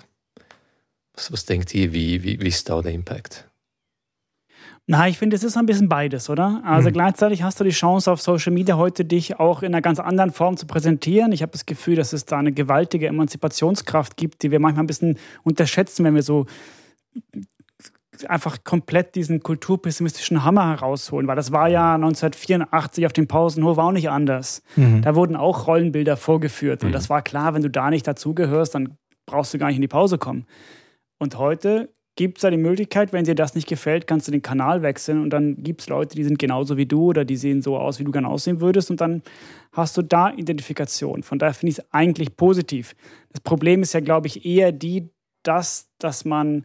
Was, 1.14 1.32
was 1.32 1.44
denkt 1.44 1.74
ihr, 1.74 1.92
wie, 1.92 2.22
wie, 2.22 2.40
wie 2.40 2.48
ist 2.48 2.68
da 2.68 2.80
der 2.82 2.92
Impact? 2.92 3.45
Na, 4.88 5.08
ich 5.08 5.18
finde, 5.18 5.34
es 5.34 5.42
ist 5.42 5.56
ein 5.56 5.66
bisschen 5.66 5.88
beides, 5.88 6.30
oder? 6.30 6.62
Also 6.64 6.88
Mhm. 6.90 6.92
gleichzeitig 6.92 7.42
hast 7.42 7.58
du 7.58 7.64
die 7.64 7.70
Chance 7.70 8.10
auf 8.10 8.20
Social 8.22 8.52
Media 8.52 8.76
heute, 8.76 9.04
dich 9.04 9.40
auch 9.40 9.62
in 9.62 9.74
einer 9.74 9.82
ganz 9.82 9.98
anderen 9.98 10.30
Form 10.30 10.56
zu 10.56 10.66
präsentieren. 10.66 11.32
Ich 11.32 11.42
habe 11.42 11.50
das 11.50 11.66
Gefühl, 11.66 11.96
dass 11.96 12.12
es 12.12 12.24
da 12.24 12.38
eine 12.38 12.52
gewaltige 12.52 13.08
Emanzipationskraft 13.08 14.16
gibt, 14.16 14.42
die 14.44 14.52
wir 14.52 14.60
manchmal 14.60 14.84
ein 14.84 14.86
bisschen 14.86 15.18
unterschätzen, 15.42 16.04
wenn 16.04 16.14
wir 16.14 16.22
so 16.22 16.46
einfach 18.28 18.62
komplett 18.62 19.14
diesen 19.16 19.42
kulturpessimistischen 19.42 20.44
Hammer 20.44 20.68
herausholen. 20.70 21.26
Weil 21.26 21.36
das 21.36 21.50
war 21.50 21.68
ja 21.68 21.94
1984 21.98 23.06
auf 23.06 23.12
dem 23.12 23.26
Pausenhof 23.26 23.78
auch 23.78 23.92
nicht 23.92 24.08
anders. 24.08 24.62
Da 25.02 25.16
wurden 25.16 25.34
auch 25.34 25.66
Rollenbilder 25.66 26.16
vorgeführt. 26.16 26.84
Und 26.84 26.92
das 26.92 27.10
war 27.10 27.22
klar, 27.22 27.54
wenn 27.54 27.62
du 27.62 27.70
da 27.70 27.90
nicht 27.90 28.06
dazugehörst, 28.06 28.74
dann 28.76 28.96
brauchst 29.26 29.52
du 29.52 29.58
gar 29.58 29.66
nicht 29.66 29.76
in 29.76 29.82
die 29.82 29.88
Pause 29.88 30.16
kommen. 30.16 30.46
Und 31.18 31.36
heute 31.38 31.90
gibt 32.16 32.38
es 32.38 32.42
ja 32.42 32.50
die 32.50 32.56
Möglichkeit, 32.56 33.12
wenn 33.12 33.24
dir 33.24 33.34
das 33.34 33.54
nicht 33.54 33.68
gefällt, 33.68 34.06
kannst 34.06 34.26
du 34.26 34.32
den 34.32 34.42
Kanal 34.42 34.82
wechseln 34.82 35.22
und 35.22 35.30
dann 35.30 35.62
gibt 35.62 35.82
es 35.82 35.88
Leute, 35.88 36.16
die 36.16 36.24
sind 36.24 36.38
genauso 36.38 36.76
wie 36.76 36.86
du 36.86 37.04
oder 37.04 37.24
die 37.24 37.36
sehen 37.36 37.62
so 37.62 37.76
aus, 37.76 38.00
wie 38.00 38.04
du 38.04 38.10
gerne 38.10 38.28
aussehen 38.28 38.60
würdest 38.60 38.90
und 38.90 39.00
dann 39.00 39.22
hast 39.72 39.96
du 39.96 40.02
da 40.02 40.32
Identifikation. 40.32 41.22
Von 41.22 41.38
daher 41.38 41.54
finde 41.54 41.72
ich 41.72 41.78
es 41.78 41.84
eigentlich 41.92 42.36
positiv. 42.36 42.96
Das 43.30 43.40
Problem 43.40 43.82
ist 43.82 43.92
ja, 43.92 44.00
glaube 44.00 44.26
ich, 44.26 44.46
eher 44.46 44.72
die, 44.72 45.10
dass, 45.42 45.90
dass 45.98 46.24
man 46.24 46.64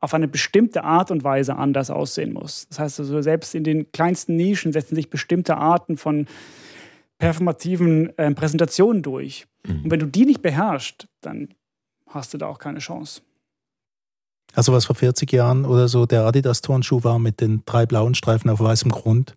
auf 0.00 0.14
eine 0.14 0.28
bestimmte 0.28 0.84
Art 0.84 1.10
und 1.10 1.24
Weise 1.24 1.56
anders 1.56 1.90
aussehen 1.90 2.32
muss. 2.32 2.66
Das 2.68 2.78
heißt 2.78 3.00
also, 3.00 3.20
selbst 3.22 3.54
in 3.54 3.64
den 3.64 3.90
kleinsten 3.92 4.36
Nischen 4.36 4.72
setzen 4.72 4.94
sich 4.94 5.10
bestimmte 5.10 5.56
Arten 5.56 5.96
von 5.96 6.26
performativen 7.18 8.16
äh, 8.18 8.32
Präsentationen 8.32 9.02
durch. 9.02 9.46
Und 9.66 9.90
wenn 9.90 10.00
du 10.00 10.06
die 10.06 10.24
nicht 10.24 10.40
beherrschst, 10.40 11.06
dann 11.20 11.54
hast 12.06 12.32
du 12.32 12.38
da 12.38 12.46
auch 12.46 12.58
keine 12.58 12.78
Chance. 12.78 13.20
Also 14.54 14.72
was 14.72 14.84
vor 14.84 14.96
40 14.96 15.30
Jahren 15.32 15.64
oder 15.64 15.88
so 15.88 16.06
der 16.06 16.24
Adidas-Turnschuh 16.24 17.04
war 17.04 17.18
mit 17.18 17.40
den 17.40 17.62
drei 17.66 17.86
blauen 17.86 18.14
Streifen 18.14 18.50
auf 18.50 18.60
weißem 18.60 18.90
Grund. 18.90 19.34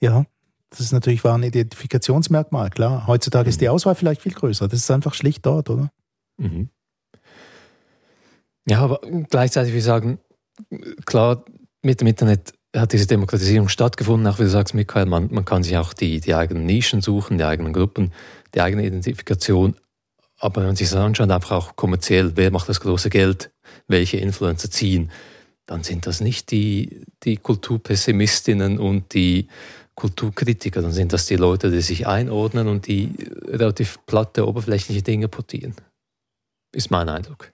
Ja, 0.00 0.24
Das 0.70 0.80
ist 0.80 0.92
natürlich 0.92 1.24
war 1.24 1.34
ein 1.34 1.42
Identifikationsmerkmal, 1.42 2.70
klar. 2.70 3.06
Heutzutage 3.06 3.46
mhm. 3.46 3.50
ist 3.50 3.60
die 3.60 3.68
Auswahl 3.68 3.94
vielleicht 3.94 4.22
viel 4.22 4.32
größer. 4.32 4.68
Das 4.68 4.78
ist 4.78 4.90
einfach 4.90 5.14
schlicht 5.14 5.44
dort, 5.44 5.68
oder? 5.68 5.90
Mhm. 6.38 6.68
Ja, 8.68 8.80
aber 8.80 9.00
gleichzeitig, 9.28 9.74
wir 9.74 9.82
sagen, 9.82 10.18
klar, 11.06 11.44
mit 11.82 12.00
dem 12.00 12.06
Internet 12.06 12.52
hat 12.74 12.92
diese 12.92 13.06
Demokratisierung 13.06 13.68
stattgefunden, 13.68 14.26
auch 14.28 14.38
wie 14.38 14.44
du 14.44 14.48
sagst, 14.48 14.74
Michael, 14.74 15.06
man, 15.06 15.28
man 15.32 15.44
kann 15.44 15.62
sich 15.62 15.76
auch 15.76 15.92
die, 15.92 16.20
die 16.20 16.34
eigenen 16.34 16.66
Nischen 16.66 17.00
suchen, 17.00 17.38
die 17.38 17.44
eigenen 17.44 17.72
Gruppen, 17.72 18.12
die 18.54 18.60
eigene 18.60 18.86
Identifikation. 18.86 19.74
Aber 20.40 20.62
wenn 20.62 20.68
man 20.68 20.76
sich 20.76 20.88
das 20.88 20.98
anschaut, 20.98 21.30
einfach 21.30 21.52
auch 21.52 21.76
kommerziell, 21.76 22.36
wer 22.36 22.50
macht 22.50 22.68
das 22.68 22.80
große 22.80 23.10
Geld, 23.10 23.52
welche 23.86 24.16
Influencer 24.16 24.70
ziehen, 24.70 25.10
dann 25.66 25.84
sind 25.84 26.06
das 26.06 26.20
nicht 26.20 26.50
die, 26.50 27.04
die 27.22 27.36
Kulturpessimistinnen 27.36 28.78
und 28.78 29.14
die 29.14 29.48
Kulturkritiker, 29.94 30.80
dann 30.80 30.92
sind 30.92 31.12
das 31.12 31.26
die 31.26 31.36
Leute, 31.36 31.70
die 31.70 31.82
sich 31.82 32.06
einordnen 32.06 32.68
und 32.68 32.86
die 32.86 33.14
relativ 33.44 33.98
platte, 34.06 34.48
oberflächliche 34.48 35.02
Dinge 35.02 35.28
portieren. 35.28 35.74
Ist 36.72 36.90
mein 36.90 37.08
Eindruck. 37.08 37.52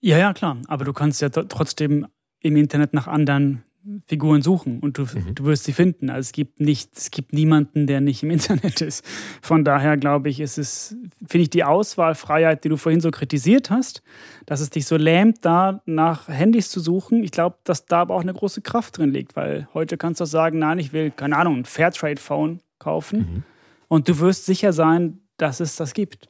Ja, 0.00 0.18
ja, 0.18 0.32
klar. 0.34 0.58
Aber 0.66 0.84
du 0.84 0.92
kannst 0.92 1.22
ja 1.22 1.28
trotzdem 1.28 2.06
im 2.40 2.56
Internet 2.56 2.92
nach 2.92 3.06
anderen 3.06 3.62
Figuren 4.06 4.42
suchen 4.42 4.80
und 4.80 4.98
du, 4.98 5.02
mhm. 5.02 5.34
du 5.34 5.44
wirst 5.44 5.64
sie 5.64 5.72
finden. 5.72 6.10
Also 6.10 6.26
es 6.28 6.32
gibt 6.32 6.60
nicht, 6.60 6.90
es 6.96 7.10
gibt 7.10 7.32
niemanden, 7.32 7.86
der 7.86 8.00
nicht 8.00 8.22
im 8.22 8.30
Internet 8.36 8.80
ist. 8.80 9.04
Von 9.42 9.64
daher 9.64 9.96
glaube 9.96 10.28
ich, 10.28 10.40
ist 10.40 10.58
es, 10.58 10.96
finde 11.26 11.42
ich 11.42 11.50
die 11.50 11.64
Auswahlfreiheit, 11.64 12.64
die 12.64 12.68
du 12.68 12.76
vorhin 12.76 13.00
so 13.00 13.10
kritisiert 13.10 13.70
hast, 13.70 14.02
dass 14.44 14.60
es 14.60 14.70
dich 14.70 14.86
so 14.86 14.96
lähmt, 14.96 15.44
da 15.44 15.82
nach 15.86 16.28
Handys 16.28 16.70
zu 16.70 16.80
suchen. 16.80 17.22
Ich 17.22 17.30
glaube, 17.30 17.58
dass 17.64 17.86
da 17.86 18.00
aber 18.00 18.14
auch 18.14 18.22
eine 18.22 18.34
große 18.34 18.60
Kraft 18.62 18.98
drin 18.98 19.12
liegt, 19.12 19.36
weil 19.36 19.68
heute 19.74 19.96
kannst 19.96 20.20
du 20.20 20.24
auch 20.24 20.28
sagen, 20.28 20.58
nein, 20.58 20.78
ich 20.78 20.92
will, 20.92 21.10
keine 21.10 21.36
Ahnung, 21.36 21.58
ein 21.58 21.64
Fairtrade-Phone 21.64 22.60
kaufen 22.78 23.18
mhm. 23.18 23.42
und 23.88 24.08
du 24.08 24.18
wirst 24.18 24.46
sicher 24.46 24.72
sein, 24.72 25.20
dass 25.36 25.60
es 25.60 25.76
das 25.76 25.94
gibt, 25.94 26.28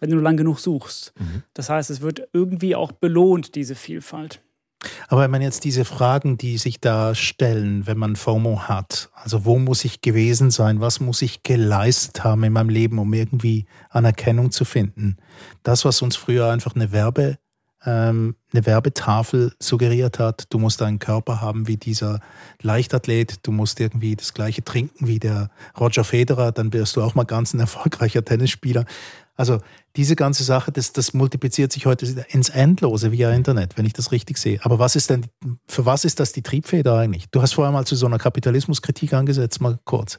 wenn 0.00 0.10
du 0.10 0.18
lang 0.18 0.36
genug 0.36 0.58
suchst. 0.58 1.12
Mhm. 1.18 1.42
Das 1.52 1.68
heißt, 1.70 1.90
es 1.90 2.00
wird 2.00 2.28
irgendwie 2.32 2.74
auch 2.74 2.92
belohnt, 2.92 3.54
diese 3.54 3.74
Vielfalt. 3.74 4.40
Aber 5.08 5.22
wenn 5.22 5.30
man 5.30 5.42
jetzt 5.42 5.64
diese 5.64 5.84
Fragen, 5.84 6.38
die 6.38 6.58
sich 6.58 6.80
da 6.80 7.14
stellen, 7.14 7.86
wenn 7.86 7.98
man 7.98 8.16
FOMO 8.16 8.62
hat, 8.62 9.10
also 9.14 9.44
wo 9.44 9.58
muss 9.58 9.84
ich 9.84 10.00
gewesen 10.00 10.50
sein, 10.50 10.80
was 10.80 11.00
muss 11.00 11.22
ich 11.22 11.42
geleistet 11.42 12.24
haben 12.24 12.44
in 12.44 12.52
meinem 12.52 12.68
Leben, 12.68 12.98
um 12.98 13.12
irgendwie 13.12 13.66
Anerkennung 13.90 14.50
zu 14.50 14.64
finden, 14.64 15.16
das, 15.62 15.84
was 15.84 16.02
uns 16.02 16.16
früher 16.16 16.50
einfach 16.50 16.74
eine 16.74 16.92
Werbe 16.92 17.38
ähm, 17.86 18.36
eine 18.52 18.66
Werbetafel 18.66 19.52
suggeriert 19.58 20.18
hat, 20.18 20.44
du 20.50 20.58
musst 20.58 20.80
einen 20.82 20.98
Körper 20.98 21.40
haben 21.40 21.66
wie 21.66 21.76
dieser 21.76 22.20
Leichtathlet, 22.62 23.46
du 23.46 23.52
musst 23.52 23.80
irgendwie 23.80 24.16
das 24.16 24.32
gleiche 24.34 24.64
trinken 24.64 25.06
wie 25.06 25.18
der 25.18 25.50
Roger 25.78 26.04
Federer, 26.04 26.52
dann 26.52 26.72
wirst 26.72 26.96
du 26.96 27.02
auch 27.02 27.14
mal 27.14 27.24
ganz 27.24 27.52
ein 27.52 27.60
erfolgreicher 27.60 28.24
Tennisspieler. 28.24 28.84
Also 29.36 29.58
diese 29.96 30.16
ganze 30.16 30.44
Sache, 30.44 30.70
das, 30.70 30.92
das 30.92 31.12
multipliziert 31.12 31.72
sich 31.72 31.86
heute 31.86 32.06
ins 32.28 32.48
Endlose 32.50 33.10
via 33.10 33.30
Internet, 33.30 33.76
wenn 33.76 33.86
ich 33.86 33.92
das 33.92 34.12
richtig 34.12 34.38
sehe. 34.38 34.60
Aber 34.62 34.78
was 34.78 34.96
ist 34.96 35.10
denn, 35.10 35.26
für 35.66 35.86
was 35.86 36.04
ist 36.04 36.20
das 36.20 36.32
die 36.32 36.42
Triebfeder 36.42 36.96
eigentlich? 36.96 37.28
Du 37.30 37.42
hast 37.42 37.54
vorher 37.54 37.72
mal 37.72 37.86
zu 37.86 37.96
so 37.96 38.06
einer 38.06 38.18
Kapitalismuskritik 38.18 39.12
angesetzt, 39.12 39.60
mal 39.60 39.78
kurz. 39.84 40.18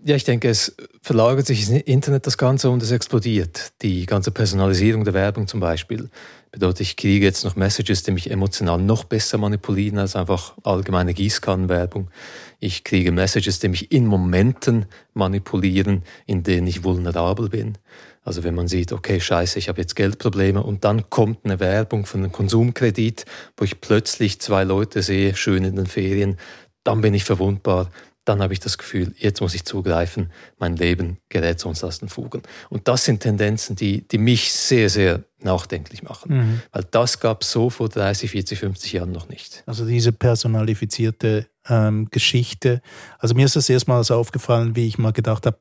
Ja, 0.00 0.14
ich 0.14 0.22
denke, 0.22 0.48
es 0.48 0.76
verlagert 1.02 1.46
sich 1.46 1.68
ins 1.68 1.82
Internet 1.82 2.24
das 2.24 2.38
Ganze 2.38 2.70
und 2.70 2.80
es 2.84 2.92
explodiert. 2.92 3.72
Die 3.82 4.06
ganze 4.06 4.30
Personalisierung 4.30 5.02
der 5.02 5.12
Werbung 5.12 5.48
zum 5.48 5.58
Beispiel 5.58 6.08
bedeutet, 6.52 6.82
ich 6.82 6.96
kriege 6.96 7.24
jetzt 7.24 7.44
noch 7.44 7.56
Messages, 7.56 8.04
die 8.04 8.12
mich 8.12 8.30
emotional 8.30 8.80
noch 8.80 9.02
besser 9.02 9.38
manipulieren 9.38 9.98
als 9.98 10.14
einfach 10.14 10.54
allgemeine 10.62 11.14
Gießkannenwerbung. 11.14 12.12
Ich 12.60 12.84
kriege 12.84 13.10
Messages, 13.10 13.58
die 13.58 13.66
mich 13.66 13.90
in 13.90 14.06
Momenten 14.06 14.86
manipulieren, 15.14 16.04
in 16.26 16.44
denen 16.44 16.68
ich 16.68 16.84
vulnerabel 16.84 17.48
bin. 17.48 17.76
Also 18.22 18.44
wenn 18.44 18.54
man 18.54 18.68
sieht, 18.68 18.92
okay, 18.92 19.18
scheiße, 19.18 19.58
ich 19.58 19.68
habe 19.68 19.80
jetzt 19.80 19.96
Geldprobleme 19.96 20.62
und 20.62 20.84
dann 20.84 21.10
kommt 21.10 21.44
eine 21.44 21.58
Werbung 21.58 22.06
von 22.06 22.20
einem 22.20 22.30
Konsumkredit, 22.30 23.24
wo 23.56 23.64
ich 23.64 23.80
plötzlich 23.80 24.40
zwei 24.40 24.62
Leute 24.62 25.02
sehe, 25.02 25.34
schön 25.34 25.64
in 25.64 25.74
den 25.74 25.86
Ferien, 25.86 26.36
dann 26.84 27.00
bin 27.00 27.14
ich 27.14 27.24
verwundbar, 27.24 27.90
dann 28.28 28.42
habe 28.42 28.52
ich 28.52 28.60
das 28.60 28.76
Gefühl, 28.76 29.14
jetzt 29.16 29.40
muss 29.40 29.54
ich 29.54 29.64
zugreifen, 29.64 30.30
mein 30.58 30.76
Leben 30.76 31.18
gerät 31.28 31.60
sonst 31.60 31.82
aus 31.82 32.00
den 32.00 32.08
Fugen. 32.08 32.42
Und 32.68 32.86
das 32.86 33.04
sind 33.04 33.20
Tendenzen, 33.20 33.74
die, 33.74 34.06
die 34.06 34.18
mich 34.18 34.52
sehr, 34.52 34.90
sehr 34.90 35.24
nachdenklich 35.40 36.02
machen. 36.02 36.36
Mhm. 36.36 36.62
Weil 36.72 36.84
das 36.90 37.20
gab 37.20 37.42
es 37.42 37.50
so 37.50 37.70
vor 37.70 37.88
30, 37.88 38.30
40, 38.30 38.58
50 38.58 38.92
Jahren 38.92 39.12
noch 39.12 39.28
nicht. 39.28 39.62
Also 39.66 39.86
diese 39.86 40.12
personalifizierte 40.12 41.46
ähm, 41.68 42.08
Geschichte. 42.10 42.82
Also 43.18 43.34
mir 43.34 43.46
ist 43.46 43.56
das 43.56 43.68
erstmal 43.68 44.04
so 44.04 44.14
aufgefallen, 44.14 44.76
wie 44.76 44.86
ich 44.86 44.98
mal 44.98 45.12
gedacht 45.12 45.46
habe, 45.46 45.58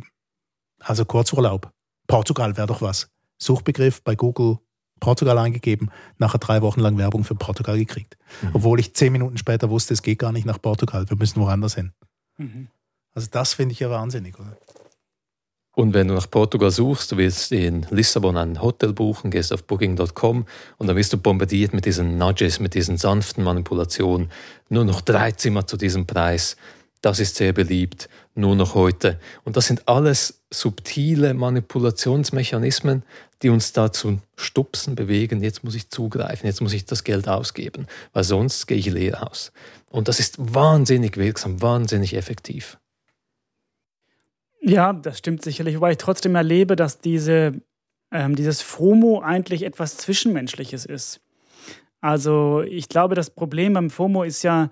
äh, 0.00 0.84
also 0.84 1.04
Kurzurlaub. 1.04 1.70
Portugal 2.06 2.56
wäre 2.56 2.66
doch 2.66 2.82
was. 2.82 3.08
Suchbegriff 3.38 4.02
bei 4.02 4.16
Google 4.16 4.58
Portugal 5.00 5.38
eingegeben, 5.38 5.90
nachher 6.18 6.38
drei 6.38 6.62
Wochen 6.62 6.80
lang 6.80 6.98
Werbung 6.98 7.24
für 7.24 7.34
Portugal 7.34 7.76
gekriegt. 7.78 8.16
Mhm. 8.42 8.50
Obwohl 8.52 8.78
ich 8.78 8.94
zehn 8.94 9.12
Minuten 9.12 9.38
später 9.38 9.70
wusste, 9.70 9.94
es 9.94 10.02
geht 10.02 10.18
gar 10.18 10.32
nicht 10.32 10.46
nach 10.46 10.60
Portugal, 10.60 11.08
wir 11.08 11.16
müssen 11.16 11.40
woanders 11.40 11.74
hin. 11.74 11.92
Mhm. 12.36 12.68
Also 13.14 13.28
das 13.30 13.54
finde 13.54 13.72
ich 13.72 13.80
ja 13.80 13.90
wahnsinnig, 13.90 14.38
oder? 14.38 14.56
Und 15.72 15.94
wenn 15.94 16.08
du 16.08 16.14
nach 16.14 16.30
Portugal 16.30 16.70
suchst, 16.70 17.12
du 17.12 17.16
willst 17.16 17.52
in 17.52 17.86
Lissabon 17.90 18.36
ein 18.36 18.60
Hotel 18.60 18.92
buchen, 18.92 19.30
gehst 19.30 19.52
auf 19.52 19.64
booking.com 19.64 20.44
und 20.78 20.86
dann 20.86 20.96
wirst 20.96 21.12
du 21.12 21.16
bombardiert 21.18 21.72
mit 21.72 21.86
diesen 21.86 22.18
Nudges, 22.18 22.58
mit 22.58 22.74
diesen 22.74 22.96
sanften 22.96 23.44
Manipulationen. 23.44 24.30
Nur 24.68 24.84
noch 24.84 25.00
drei 25.00 25.32
Zimmer 25.32 25.66
zu 25.66 25.76
diesem 25.76 26.06
Preis. 26.06 26.56
Das 27.00 27.18
ist 27.18 27.36
sehr 27.36 27.52
beliebt, 27.52 28.08
nur 28.34 28.54
noch 28.56 28.74
heute. 28.74 29.18
Und 29.44 29.56
das 29.56 29.66
sind 29.66 29.88
alles 29.88 30.42
subtile 30.50 31.32
Manipulationsmechanismen, 31.32 33.04
die 33.42 33.48
uns 33.48 33.72
dazu 33.72 34.18
stupsen, 34.36 34.96
bewegen, 34.96 35.42
jetzt 35.42 35.64
muss 35.64 35.74
ich 35.74 35.88
zugreifen, 35.88 36.46
jetzt 36.46 36.60
muss 36.60 36.74
ich 36.74 36.84
das 36.84 37.04
Geld 37.04 37.26
ausgeben, 37.26 37.86
weil 38.12 38.24
sonst 38.24 38.66
gehe 38.66 38.76
ich 38.76 38.86
leer 38.86 39.30
aus. 39.30 39.52
Und 39.90 40.08
das 40.08 40.20
ist 40.20 40.36
wahnsinnig 40.54 41.16
wirksam, 41.16 41.62
wahnsinnig 41.62 42.14
effektiv. 42.14 42.78
Ja, 44.60 44.92
das 44.92 45.18
stimmt 45.18 45.42
sicherlich, 45.42 45.76
wobei 45.76 45.92
ich 45.92 45.98
trotzdem 45.98 46.34
erlebe, 46.34 46.76
dass 46.76 46.98
diese, 46.98 47.54
ähm, 48.12 48.36
dieses 48.36 48.60
FOMO 48.60 49.20
eigentlich 49.20 49.62
etwas 49.62 49.96
Zwischenmenschliches 49.96 50.84
ist. 50.84 51.20
Also 52.02 52.62
ich 52.62 52.90
glaube, 52.90 53.14
das 53.14 53.30
Problem 53.30 53.72
beim 53.72 53.88
FOMO 53.88 54.22
ist 54.22 54.42
ja, 54.42 54.70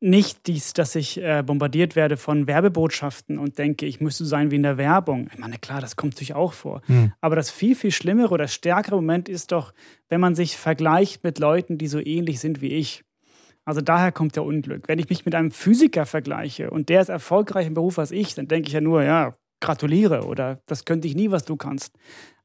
nicht 0.00 0.46
dies, 0.46 0.72
dass 0.72 0.94
ich 0.94 1.22
äh, 1.22 1.42
bombardiert 1.44 1.94
werde 1.94 2.16
von 2.16 2.46
Werbebotschaften 2.46 3.38
und 3.38 3.58
denke, 3.58 3.84
ich 3.84 4.00
müsste 4.00 4.24
sein 4.24 4.50
wie 4.50 4.56
in 4.56 4.62
der 4.62 4.78
Werbung. 4.78 5.28
Ich 5.32 5.38
meine, 5.38 5.58
klar, 5.58 5.80
das 5.80 5.96
kommt 5.96 6.14
natürlich 6.14 6.34
auch 6.34 6.54
vor. 6.54 6.80
Mhm. 6.88 7.12
Aber 7.20 7.36
das 7.36 7.50
viel, 7.50 7.74
viel 7.74 7.90
schlimmere 7.90 8.32
oder 8.32 8.48
stärkere 8.48 8.96
Moment 8.96 9.28
ist 9.28 9.52
doch, 9.52 9.74
wenn 10.08 10.20
man 10.20 10.34
sich 10.34 10.56
vergleicht 10.56 11.22
mit 11.22 11.38
Leuten, 11.38 11.76
die 11.76 11.86
so 11.86 11.98
ähnlich 11.98 12.40
sind 12.40 12.62
wie 12.62 12.68
ich. 12.68 13.04
Also 13.66 13.82
daher 13.82 14.10
kommt 14.10 14.36
der 14.36 14.44
Unglück. 14.44 14.88
Wenn 14.88 14.98
ich 14.98 15.10
mich 15.10 15.26
mit 15.26 15.34
einem 15.34 15.50
Physiker 15.50 16.06
vergleiche 16.06 16.70
und 16.70 16.88
der 16.88 17.02
ist 17.02 17.10
erfolgreich 17.10 17.66
im 17.66 17.74
Beruf 17.74 17.98
als 17.98 18.10
ich, 18.10 18.34
dann 18.34 18.48
denke 18.48 18.68
ich 18.68 18.74
ja 18.74 18.80
nur, 18.80 19.02
ja, 19.02 19.36
gratuliere 19.60 20.24
oder 20.24 20.60
das 20.66 20.86
könnte 20.86 21.06
ich 21.06 21.14
nie, 21.14 21.30
was 21.30 21.44
du 21.44 21.56
kannst. 21.56 21.94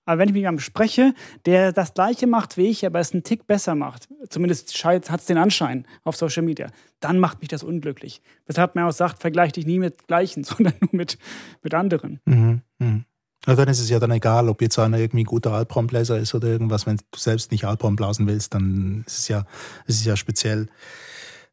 Aber 0.06 0.20
wenn 0.20 0.30
ich 0.30 0.34
mit 0.34 0.42
jemandem 0.42 0.62
spreche, 0.62 1.14
der 1.46 1.72
das 1.72 1.94
Gleiche 1.94 2.28
macht 2.28 2.58
wie 2.58 2.68
ich, 2.68 2.86
aber 2.86 3.00
es 3.00 3.12
einen 3.12 3.24
Tick 3.24 3.48
besser 3.48 3.76
macht, 3.76 4.08
zumindest 4.30 4.72
hat 4.86 5.20
es 5.20 5.26
den 5.26 5.38
Anschein 5.38 5.86
auf 6.04 6.16
Social 6.16 6.44
Media, 6.44 6.68
dann 7.00 7.20
macht 7.20 7.42
mich 7.42 7.50
das 7.50 7.64
unglücklich. 7.64 8.22
Weshalb 8.46 8.76
man 8.76 8.86
auch 8.86 8.92
sagt, 8.92 9.22
vergleich 9.22 9.54
dich 9.54 9.66
nie 9.66 9.80
mit 9.80 10.08
Gleichen, 10.08 10.44
sondern 10.46 10.74
nur 10.80 10.92
mit, 10.94 11.18
mit 11.62 11.74
anderen. 11.74 12.20
Mhm, 12.26 12.62
mh. 12.80 13.02
Also 13.46 13.62
dann 13.62 13.72
ist 13.72 13.80
es 13.80 13.90
ja 13.90 14.00
dann 14.00 14.12
egal, 14.12 14.50
ob 14.50 14.62
jetzt 14.62 14.80
einer 14.80 14.98
irgendwie 14.98 15.22
ein 15.22 15.26
guter 15.26 15.52
Alphornbläser 15.52 16.18
ist 16.18 16.34
oder 16.34 16.48
irgendwas. 16.48 16.88
Wenn 16.88 16.98
du 16.98 17.04
selbst 17.16 17.52
nicht 17.52 17.66
Alphorn 17.66 17.96
blasen 17.96 18.26
willst, 18.26 18.56
dann 18.56 19.04
ist 19.06 19.20
es 19.20 19.28
ja, 19.28 19.46
ist 19.86 20.00
es 20.00 20.06
ja 20.06 20.16
speziell. 20.16 20.68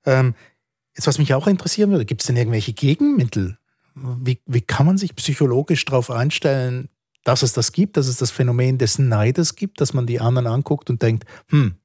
Ähm, 0.07 0.35
jetzt, 0.97 1.07
was 1.07 1.19
mich 1.19 1.35
auch 1.35 1.47
interessieren 1.47 1.91
würde, 1.91 2.07
gibt 2.07 2.23
es 2.23 2.27
denn 2.27 2.37
irgendwelche 2.37 2.73
Gegenmittel? 2.73 3.59
Wie, 3.95 4.41
wie 4.47 4.63
kann 4.63 4.87
man 4.87 4.97
sich 4.97 5.15
psychologisch 5.17 5.85
darauf 5.85 6.11
einstellen, 6.11 6.89
dass 7.25 7.43
es 7.43 7.53
das 7.53 7.73
gibt, 7.73 7.97
dass 7.97 8.09
es 8.09 8.17
das 8.17 8.31
Phänomen 8.31 8.79
des 8.79 8.99
Neides 8.99 9.55
gibt, 9.55 9.81
dass 9.81 9.95
man 9.95 10.07
die 10.07 10.21
anderen 10.21 10.47
anguckt 10.47 10.91
und 10.91 11.03
denkt, 11.03 11.25
hm, 11.49 11.77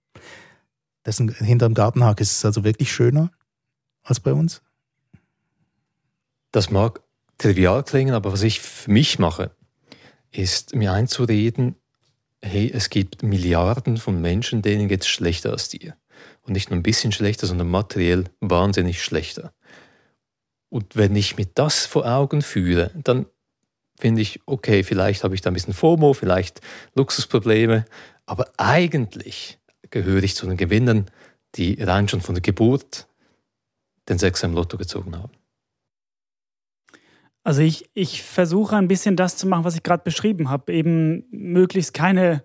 dessen 1.05 1.29
hinterm 1.29 1.73
Gartenhag 1.73 2.19
ist 2.19 2.31
es 2.31 2.45
also 2.45 2.63
wirklich 2.63 2.91
schöner 2.91 3.31
als 4.03 4.19
bei 4.19 4.33
uns? 4.33 4.61
Das 6.51 6.71
mag 6.71 7.01
trivial 7.37 7.83
klingen, 7.83 8.13
aber 8.13 8.33
was 8.33 8.41
ich 8.41 8.61
für 8.61 8.91
mich 8.91 9.19
mache, 9.19 9.51
ist 10.31 10.75
mir 10.75 10.91
einzureden, 10.91 11.75
hey, 12.41 12.71
es 12.73 12.89
gibt 12.89 13.23
Milliarden 13.23 13.97
von 13.97 14.21
Menschen, 14.21 14.61
denen 14.61 14.87
geht 14.87 15.01
es 15.01 15.07
schlechter 15.07 15.51
als 15.51 15.69
dir. 15.69 15.95
Und 16.41 16.53
nicht 16.53 16.69
nur 16.69 16.79
ein 16.79 16.83
bisschen 16.83 17.11
schlechter, 17.11 17.47
sondern 17.47 17.69
materiell 17.69 18.25
wahnsinnig 18.39 19.03
schlechter. 19.03 19.53
Und 20.69 20.95
wenn 20.95 21.15
ich 21.15 21.37
mir 21.37 21.47
das 21.53 21.85
vor 21.85 22.05
Augen 22.05 22.41
führe, 22.41 22.91
dann 22.95 23.25
finde 23.99 24.21
ich, 24.21 24.39
okay, 24.45 24.83
vielleicht 24.83 25.23
habe 25.23 25.35
ich 25.35 25.41
da 25.41 25.49
ein 25.49 25.53
bisschen 25.53 25.73
FOMO, 25.73 26.13
vielleicht 26.13 26.61
Luxusprobleme, 26.95 27.85
aber 28.25 28.51
eigentlich 28.57 29.59
gehöre 29.89 30.23
ich 30.23 30.35
zu 30.35 30.45
den 30.45 30.57
Gewinnern, 30.57 31.05
die 31.55 31.81
rein 31.81 32.07
schon 32.07 32.21
von 32.21 32.35
der 32.35 32.41
Geburt 32.41 33.07
den 34.09 34.17
Sechser 34.17 34.47
im 34.47 34.53
Lotto 34.53 34.77
gezogen 34.77 35.15
haben. 35.15 35.31
Also 37.43 37.61
ich, 37.61 37.89
ich 37.93 38.23
versuche 38.23 38.75
ein 38.75 38.89
bisschen 38.89 39.15
das 39.15 39.37
zu 39.37 39.47
machen, 39.47 39.63
was 39.63 39.75
ich 39.75 39.83
gerade 39.83 40.03
beschrieben 40.03 40.49
habe. 40.49 40.73
Eben 40.73 41.23
möglichst 41.31 41.93
keine 41.93 42.43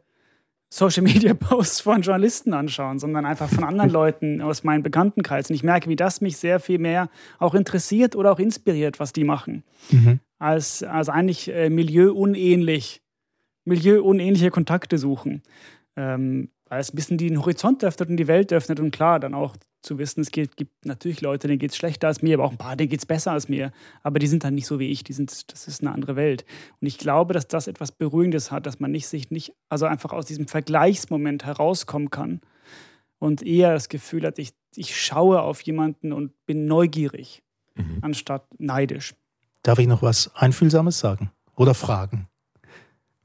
Social 0.72 1.02
Media 1.02 1.34
Posts 1.34 1.80
von 1.80 2.02
Journalisten 2.02 2.54
anschauen, 2.54 2.98
sondern 2.98 3.26
einfach 3.26 3.48
von 3.48 3.64
anderen 3.64 3.90
Leuten 3.90 4.40
aus 4.40 4.62
meinem 4.62 4.84
Bekanntenkreis. 4.84 5.50
Und 5.50 5.56
ich 5.56 5.64
merke, 5.64 5.88
wie 5.90 5.96
das 5.96 6.20
mich 6.20 6.36
sehr 6.36 6.60
viel 6.60 6.78
mehr 6.78 7.10
auch 7.40 7.54
interessiert 7.54 8.14
oder 8.14 8.32
auch 8.32 8.38
inspiriert, 8.38 9.00
was 9.00 9.12
die 9.12 9.24
machen. 9.24 9.64
Mhm. 9.90 10.20
Als, 10.42 10.83
als 10.83 11.09
eigentlich 11.09 11.48
äh, 11.48 11.70
milieuunähnlich, 11.70 13.00
milieuunähnliche 13.64 14.50
Kontakte 14.50 14.98
suchen. 14.98 15.42
Ähm, 15.94 16.50
weil 16.68 16.81
es 16.81 16.92
ein 16.92 16.96
bisschen 16.96 17.18
den 17.18 17.38
Horizont 17.38 17.85
öffnet 17.85 18.09
und 18.09 18.16
die 18.16 18.26
Welt 18.26 18.52
öffnet 18.52 18.81
und 18.81 18.90
klar, 18.90 19.20
dann 19.20 19.35
auch 19.35 19.57
zu 19.83 19.98
wissen, 19.98 20.20
es 20.20 20.31
gibt, 20.31 20.57
gibt 20.57 20.85
natürlich 20.85 21.20
Leute, 21.20 21.46
denen 21.46 21.61
geht 21.61 21.70
es 21.70 21.76
schlechter 21.76 22.09
als 22.09 22.22
mir, 22.22 22.35
aber 22.35 22.44
auch 22.44 22.50
ein 22.50 22.57
paar, 22.57 22.74
denen 22.74 22.88
geht 22.88 22.98
es 22.98 23.07
besser 23.07 23.31
als 23.31 23.48
mir. 23.48 23.70
Aber 24.02 24.18
die 24.18 24.26
sind 24.26 24.42
dann 24.42 24.57
nicht 24.57 24.66
so 24.66 24.81
wie 24.81 24.90
ich, 24.90 25.05
die 25.05 25.12
sind, 25.12 25.52
das 25.52 25.68
ist 25.68 25.81
eine 25.81 25.92
andere 25.92 26.16
Welt. 26.16 26.44
Und 26.81 26.87
ich 26.88 26.98
glaube, 26.98 27.35
dass 27.35 27.46
das 27.46 27.68
etwas 27.68 27.92
Beruhigendes 27.92 28.50
hat, 28.50 28.66
dass 28.66 28.81
man 28.81 28.90
nicht 28.90 29.07
sich 29.07 29.31
nicht, 29.31 29.55
also 29.68 29.87
einfach 29.87 30.12
aus 30.12 30.26
diesem 30.26 30.48
Vergleichsmoment 30.48 31.44
herauskommen 31.44 32.11
kann 32.11 32.40
und 33.20 33.42
eher 33.42 33.74
das 33.74 33.88
Gefühl 33.88 34.26
hat, 34.26 34.40
ich, 34.40 34.55
ich 34.74 35.00
schaue 35.00 35.42
auf 35.42 35.61
jemanden 35.61 36.12
und 36.12 36.33
bin 36.46 36.66
neugierig, 36.66 37.44
mhm. 37.76 37.98
anstatt 38.00 38.46
neidisch. 38.59 39.14
Darf 39.62 39.79
ich 39.79 39.87
noch 39.87 40.03
was 40.03 40.35
Einfühlsames 40.35 40.98
sagen 40.98 41.31
oder 41.55 41.75
fragen? 41.75 42.29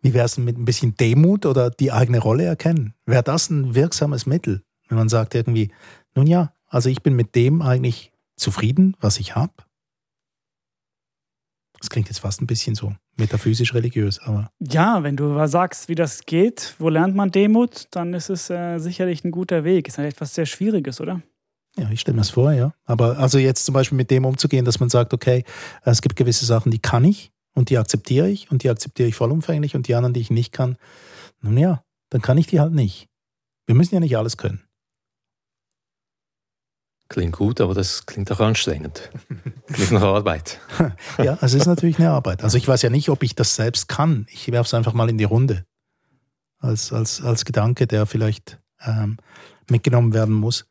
Wie 0.01 0.13
wäre 0.13 0.25
es 0.25 0.37
mit 0.37 0.57
ein 0.57 0.65
bisschen 0.65 0.95
Demut 0.95 1.45
oder 1.45 1.71
die 1.71 1.91
eigene 1.91 2.19
Rolle 2.19 2.43
erkennen? 2.43 2.93
Wäre 3.05 3.23
das 3.23 3.49
ein 3.49 3.73
wirksames 3.73 4.25
Mittel, 4.25 4.63
wenn 4.87 4.97
man 4.97 5.09
sagt 5.09 5.33
irgendwie, 5.33 5.71
nun 6.15 6.27
ja, 6.27 6.53
also 6.67 6.89
ich 6.89 7.01
bin 7.01 7.15
mit 7.15 7.35
dem 7.35 7.61
eigentlich 7.61 8.11
zufrieden, 8.35 8.95
was 8.99 9.19
ich 9.19 9.35
habe. 9.35 9.53
Das 11.79 11.89
klingt 11.89 12.07
jetzt 12.07 12.19
fast 12.19 12.41
ein 12.41 12.47
bisschen 12.47 12.75
so 12.75 12.95
metaphysisch 13.17 13.73
religiös, 13.73 14.19
aber. 14.19 14.49
Ja, 14.59 15.03
wenn 15.03 15.15
du 15.15 15.45
sagst, 15.47 15.89
wie 15.89 15.95
das 15.95 16.25
geht, 16.25 16.75
wo 16.79 16.89
lernt 16.89 17.15
man 17.15 17.31
Demut, 17.31 17.87
dann 17.91 18.13
ist 18.13 18.29
es 18.29 18.49
äh, 18.49 18.79
sicherlich 18.79 19.23
ein 19.23 19.31
guter 19.31 19.63
Weg. 19.63 19.87
Ist 19.87 19.97
halt 19.97 20.13
etwas 20.13 20.33
sehr 20.33 20.45
Schwieriges, 20.45 21.01
oder? 21.01 21.21
Ja, 21.77 21.89
ich 21.91 22.01
stelle 22.01 22.15
mir 22.15 22.21
das 22.21 22.31
vor, 22.31 22.51
ja. 22.51 22.73
Aber 22.85 23.19
also 23.19 23.37
jetzt 23.37 23.65
zum 23.65 23.73
Beispiel 23.73 23.95
mit 23.95 24.09
dem 24.09 24.25
umzugehen, 24.25 24.65
dass 24.65 24.79
man 24.79 24.89
sagt, 24.89 25.13
okay, 25.13 25.43
es 25.83 26.01
gibt 26.01 26.15
gewisse 26.15 26.45
Sachen, 26.45 26.71
die 26.71 26.79
kann 26.79 27.03
ich 27.03 27.31
und 27.53 27.69
die 27.69 27.77
akzeptiere 27.77 28.29
ich 28.29 28.51
und 28.51 28.63
die 28.63 28.69
akzeptiere 28.69 29.09
ich 29.09 29.15
vollumfänglich 29.15 29.75
und 29.75 29.87
die 29.87 29.95
anderen, 29.95 30.13
die 30.13 30.21
ich 30.21 30.31
nicht 30.31 30.51
kann, 30.51 30.77
nun 31.41 31.57
ja, 31.57 31.83
dann 32.09 32.21
kann 32.21 32.37
ich 32.37 32.47
die 32.47 32.59
halt 32.59 32.73
nicht. 32.73 33.07
Wir 33.67 33.75
müssen 33.75 33.93
ja 33.93 33.99
nicht 33.99 34.17
alles 34.17 34.37
können. 34.37 34.63
Klingt 37.09 37.37
gut, 37.37 37.61
aber 37.61 37.73
das 37.73 38.05
klingt 38.05 38.31
auch 38.31 38.39
anstrengend. 38.39 39.09
Klingt 39.71 39.91
nach 39.91 40.01
Arbeit. 40.01 40.59
ja, 41.17 41.37
es 41.41 41.53
ist 41.53 41.65
natürlich 41.65 41.99
eine 41.99 42.09
Arbeit. 42.09 42.43
Also 42.43 42.57
ich 42.57 42.67
weiß 42.67 42.81
ja 42.81 42.89
nicht, 42.89 43.09
ob 43.09 43.23
ich 43.23 43.33
das 43.33 43.55
selbst 43.55 43.87
kann. 43.87 44.25
Ich 44.29 44.51
werfe 44.51 44.67
es 44.67 44.73
einfach 44.73 44.93
mal 44.93 45.09
in 45.09 45.17
die 45.17 45.23
Runde. 45.23 45.63
Als, 46.59 46.91
als, 46.91 47.21
als 47.21 47.45
Gedanke, 47.45 47.87
der 47.87 48.07
vielleicht 48.07 48.59
ähm, 48.81 49.17
mitgenommen 49.69 50.13
werden 50.13 50.33
muss. 50.33 50.65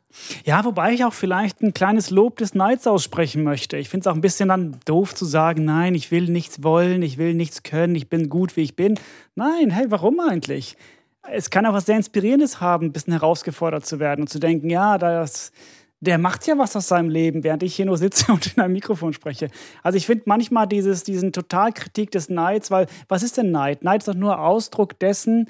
Ja, 0.44 0.64
wobei 0.64 0.92
ich 0.92 1.04
auch 1.04 1.12
vielleicht 1.12 1.62
ein 1.62 1.74
kleines 1.74 2.10
Lob 2.10 2.36
des 2.38 2.54
Neids 2.54 2.86
aussprechen 2.86 3.42
möchte. 3.42 3.76
Ich 3.76 3.88
finde 3.88 4.02
es 4.02 4.06
auch 4.06 4.14
ein 4.14 4.20
bisschen 4.20 4.48
dann 4.48 4.78
doof 4.84 5.14
zu 5.14 5.24
sagen, 5.24 5.64
nein, 5.64 5.94
ich 5.94 6.10
will 6.10 6.28
nichts 6.28 6.62
wollen, 6.62 7.02
ich 7.02 7.18
will 7.18 7.34
nichts 7.34 7.62
können, 7.62 7.94
ich 7.94 8.08
bin 8.08 8.28
gut, 8.28 8.56
wie 8.56 8.62
ich 8.62 8.76
bin. 8.76 8.98
Nein, 9.34 9.70
hey, 9.70 9.86
warum 9.88 10.20
eigentlich? 10.20 10.76
Es 11.30 11.50
kann 11.50 11.66
auch 11.66 11.72
was 11.72 11.86
sehr 11.86 11.96
Inspirierendes 11.96 12.60
haben, 12.60 12.86
ein 12.86 12.92
bisschen 12.92 13.12
herausgefordert 13.12 13.84
zu 13.84 13.98
werden 13.98 14.22
und 14.22 14.28
zu 14.28 14.38
denken, 14.38 14.70
ja, 14.70 14.96
das 14.96 15.52
der 16.00 16.18
macht 16.18 16.46
ja 16.46 16.58
was 16.58 16.76
aus 16.76 16.88
seinem 16.88 17.08
Leben, 17.08 17.42
während 17.42 17.62
ich 17.62 17.74
hier 17.74 17.86
nur 17.86 17.96
sitze 17.96 18.32
und 18.32 18.54
in 18.54 18.62
einem 18.62 18.74
Mikrofon 18.74 19.12
spreche. 19.12 19.48
Also 19.82 19.96
ich 19.96 20.06
finde 20.06 20.24
manchmal 20.26 20.66
dieses, 20.66 21.02
diesen 21.04 21.32
Totalkritik 21.32 22.10
des 22.10 22.28
Neids, 22.28 22.70
weil 22.70 22.86
was 23.08 23.22
ist 23.22 23.36
denn 23.36 23.50
Neid? 23.50 23.82
Neid 23.84 24.02
ist 24.02 24.08
doch 24.08 24.14
nur 24.14 24.40
Ausdruck 24.40 24.98
dessen, 24.98 25.48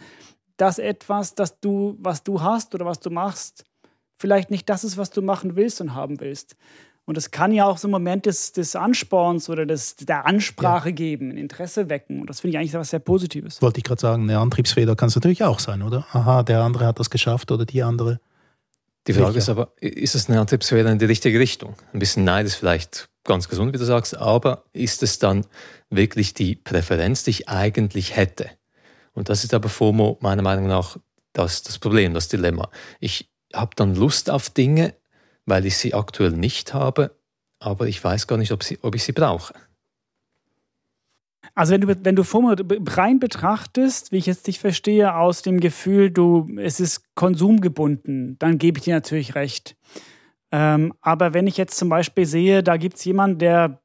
dass 0.57 0.79
etwas, 0.79 1.35
das 1.35 1.61
du, 1.61 1.97
was 2.01 2.23
du 2.23 2.41
hast 2.41 2.75
oder 2.75 2.87
was 2.87 3.01
du 3.01 3.11
machst, 3.11 3.65
vielleicht 4.19 4.51
nicht 4.51 4.69
das 4.69 4.85
ist, 4.85 4.97
was 4.97 5.11
du 5.11 5.23
machen 5.23 5.57
willst 5.57 5.81
und 5.81 5.95
haben 5.95 6.21
willst. 6.21 6.57
Und 7.05 7.17
es 7.17 7.31
kann 7.31 7.53
ja 7.53 7.67
auch 7.67 7.79
so 7.79 7.87
einen 7.87 7.93
Moment 7.93 8.27
des, 8.27 8.53
des 8.53 8.75
Ansporns 8.75 9.49
oder 9.49 9.65
des, 9.65 9.95
der 9.95 10.27
Ansprache 10.27 10.89
ja. 10.89 10.95
geben, 10.95 11.31
ein 11.31 11.37
Interesse 11.37 11.89
wecken. 11.89 12.21
Und 12.21 12.29
das 12.29 12.41
finde 12.41 12.57
ich 12.57 12.59
eigentlich 12.59 12.75
etwas 12.75 12.91
sehr 12.91 12.99
Positives. 12.99 13.63
Wollte 13.63 13.79
ich 13.79 13.85
gerade 13.85 14.01
sagen, 14.01 14.25
eine 14.25 14.41
Antriebsfeder 14.41 14.97
kann 14.97 15.09
es 15.09 15.15
natürlich 15.15 15.45
auch 15.45 15.61
sein, 15.61 15.83
oder? 15.83 16.05
Aha, 16.11 16.43
der 16.43 16.63
andere 16.63 16.87
hat 16.87 16.99
das 16.99 17.09
geschafft 17.09 17.53
oder 17.53 17.65
die 17.65 17.83
andere. 17.83 18.19
Die 19.07 19.13
Frage 19.13 19.35
Sicher. 19.35 19.39
ist 19.39 19.49
aber, 19.51 19.73
ist 19.81 20.17
es 20.17 20.29
eine 20.29 20.41
Antriebsfeder 20.41 20.91
in 20.91 20.99
die 20.99 21.05
richtige 21.05 21.39
Richtung? 21.39 21.77
Ein 21.93 22.01
bisschen 22.01 22.25
Neid 22.25 22.45
ist 22.45 22.57
vielleicht 22.57 23.09
ganz 23.23 23.49
gesund, 23.49 23.73
wie 23.73 23.79
du 23.79 23.85
sagst, 23.85 24.17
aber 24.17 24.65
ist 24.73 25.05
es 25.05 25.21
dann 25.21 25.47
wirklich 25.91 26.35
die 26.35 26.57
Präferenz, 26.57 27.23
die 27.23 27.31
ich 27.31 27.49
eigentlich 27.49 28.17
hätte? 28.17 28.51
Und 29.17 29.31
das 29.31 29.45
ist 29.45 29.55
aber 29.55 29.71
FOMO 29.71 30.19
meiner 30.21 30.43
Meinung 30.43 30.67
nach 30.67 30.99
das, 31.33 31.63
das 31.63 31.79
Problem, 31.79 32.13
das 32.13 32.29
Dilemma. 32.29 32.71
Ich 33.01 33.31
habe 33.53 33.71
dann 33.75 33.95
Lust 33.95 34.31
auf 34.31 34.51
Dinge, 34.51 34.95
weil 35.47 35.65
ich 35.65 35.79
sie 35.79 35.95
aktuell 35.95 36.33
nicht 36.33 36.75
habe, 36.75 37.17
aber 37.59 37.89
ich 37.89 38.03
weiß 38.05 38.27
gar 38.27 38.37
nicht, 38.37 38.53
ob, 38.53 38.63
sie, 38.63 38.79
ob 38.83 38.95
ich 38.95 39.05
sie 39.05 39.13
brauche. 39.13 39.55
Also 41.55 41.73
wenn 41.73 41.81
du, 41.81 42.05
wenn 42.05 42.15
du 42.15 42.25
FOMO 42.25 42.57
rein 42.89 43.19
betrachtest, 43.19 44.13
wie 44.13 44.19
ich 44.19 44.27
jetzt 44.27 44.47
dich 44.47 44.59
verstehe, 44.61 45.15
aus 45.15 45.41
dem 45.41 45.61
Gefühl, 45.61 46.11
du, 46.11 46.51
es 46.59 46.79
ist 46.79 47.15
konsumgebunden, 47.15 48.39
dann 48.39 48.59
gebe 48.59 48.79
ich 48.79 48.85
dir 48.85 48.95
natürlich 48.95 49.35
recht. 49.35 49.77
Ähm, 50.53 50.93
aber 51.01 51.33
wenn 51.33 51.47
ich 51.47 51.57
jetzt 51.57 51.79
zum 51.79 51.89
Beispiel 51.89 52.27
sehe, 52.27 52.63
da 52.63 52.77
gibt 52.77 52.99
es 52.99 53.05
jemanden, 53.07 53.39
der 53.39 53.81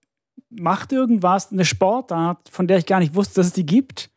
macht 0.50 0.92
irgendwas, 0.92 1.54
eine 1.54 1.64
Sportart, 1.64 2.50
von 2.50 2.68
der 2.68 2.80
ich 2.80 2.86
gar 2.86 3.00
nicht 3.00 3.16
wusste, 3.16 3.36
dass 3.36 3.48
es 3.48 3.54
die 3.54 3.66
gibt, 3.66 4.11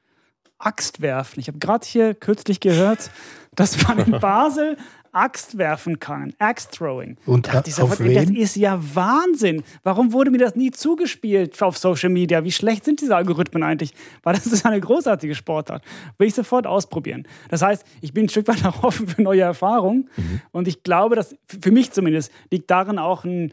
Axt 0.64 1.00
werfen. 1.00 1.40
Ich 1.40 1.48
habe 1.48 1.58
gerade 1.58 1.86
hier 1.86 2.14
kürzlich 2.14 2.60
gehört, 2.60 3.10
dass 3.54 3.86
man 3.86 3.98
in 3.98 4.18
Basel 4.18 4.76
Axt 5.14 5.58
werfen 5.58 6.00
kann. 6.00 6.34
Axe 6.38 6.68
Throwing. 6.70 7.16
Und 7.24 7.46
dachte 7.46 7.70
ich 7.70 7.80
auf 7.80 8.00
wen? 8.00 8.14
Das 8.14 8.30
ist 8.30 8.56
ja 8.56 8.80
Wahnsinn. 8.94 9.62
Warum 9.84 10.12
wurde 10.12 10.32
mir 10.32 10.38
das 10.38 10.56
nie 10.56 10.72
zugespielt 10.72 11.62
auf 11.62 11.78
Social 11.78 12.08
Media? 12.10 12.42
Wie 12.42 12.50
schlecht 12.50 12.84
sind 12.84 13.00
diese 13.00 13.14
Algorithmen 13.14 13.62
eigentlich? 13.62 13.94
Weil 14.24 14.34
das 14.34 14.46
ist 14.46 14.66
eine 14.66 14.80
großartige 14.80 15.36
Sportart. 15.36 15.84
Will 16.18 16.26
ich 16.26 16.34
sofort 16.34 16.66
ausprobieren. 16.66 17.28
Das 17.48 17.62
heißt, 17.62 17.84
ich 18.00 18.12
bin 18.12 18.26
ein 18.26 18.28
Stück 18.28 18.48
weit 18.48 18.64
auch 18.66 18.82
offen 18.82 19.06
für 19.06 19.22
neue 19.22 19.42
Erfahrungen. 19.42 20.10
Mhm. 20.16 20.40
Und 20.50 20.66
ich 20.66 20.82
glaube, 20.82 21.14
dass 21.14 21.36
für 21.46 21.70
mich 21.70 21.92
zumindest 21.92 22.32
liegt 22.50 22.68
darin 22.70 22.98
auch 22.98 23.24
ein 23.24 23.52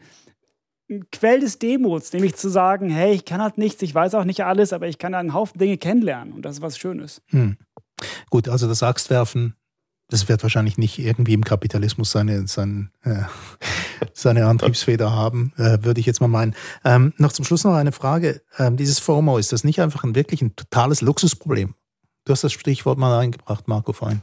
Quell 1.10 1.40
des 1.40 1.58
Demos, 1.58 2.12
nämlich 2.12 2.34
zu 2.34 2.48
sagen, 2.48 2.90
hey, 2.90 3.12
ich 3.14 3.24
kann 3.24 3.42
halt 3.42 3.58
nichts, 3.58 3.82
ich 3.82 3.94
weiß 3.94 4.14
auch 4.14 4.24
nicht 4.24 4.44
alles, 4.44 4.72
aber 4.72 4.88
ich 4.88 4.98
kann 4.98 5.14
einen 5.14 5.34
Haufen 5.34 5.58
Dinge 5.58 5.78
kennenlernen 5.78 6.32
und 6.32 6.42
das 6.42 6.56
ist 6.56 6.62
was 6.62 6.78
Schönes. 6.78 7.22
Hm. 7.28 7.56
Gut, 8.30 8.48
also 8.48 8.68
das 8.68 8.82
Axtwerfen 8.82 9.54
das 10.12 10.28
wird 10.28 10.42
wahrscheinlich 10.42 10.76
nicht 10.76 10.98
irgendwie 10.98 11.32
im 11.32 11.42
Kapitalismus 11.42 12.10
seine, 12.12 12.46
seine, 12.46 12.90
äh, 13.02 13.22
seine 14.12 14.46
Antriebsfeder 14.46 15.10
haben, 15.10 15.54
äh, 15.56 15.78
würde 15.82 16.00
ich 16.00 16.06
jetzt 16.06 16.20
mal 16.20 16.28
meinen. 16.28 16.54
Ähm, 16.84 17.14
noch 17.16 17.32
zum 17.32 17.46
Schluss 17.46 17.64
noch 17.64 17.72
eine 17.72 17.92
Frage. 17.92 18.42
Ähm, 18.58 18.76
dieses 18.76 18.98
FOMO, 18.98 19.38
ist 19.38 19.52
das 19.52 19.64
nicht 19.64 19.80
einfach 19.80 20.04
ein 20.04 20.14
wirklich 20.14 20.42
ein 20.42 20.54
totales 20.54 21.00
Luxusproblem? 21.00 21.74
Du 22.26 22.32
hast 22.32 22.44
das 22.44 22.52
Stichwort 22.52 22.98
mal 22.98 23.18
eingebracht, 23.18 23.68
Marco, 23.68 23.94
vorhin. 23.94 24.20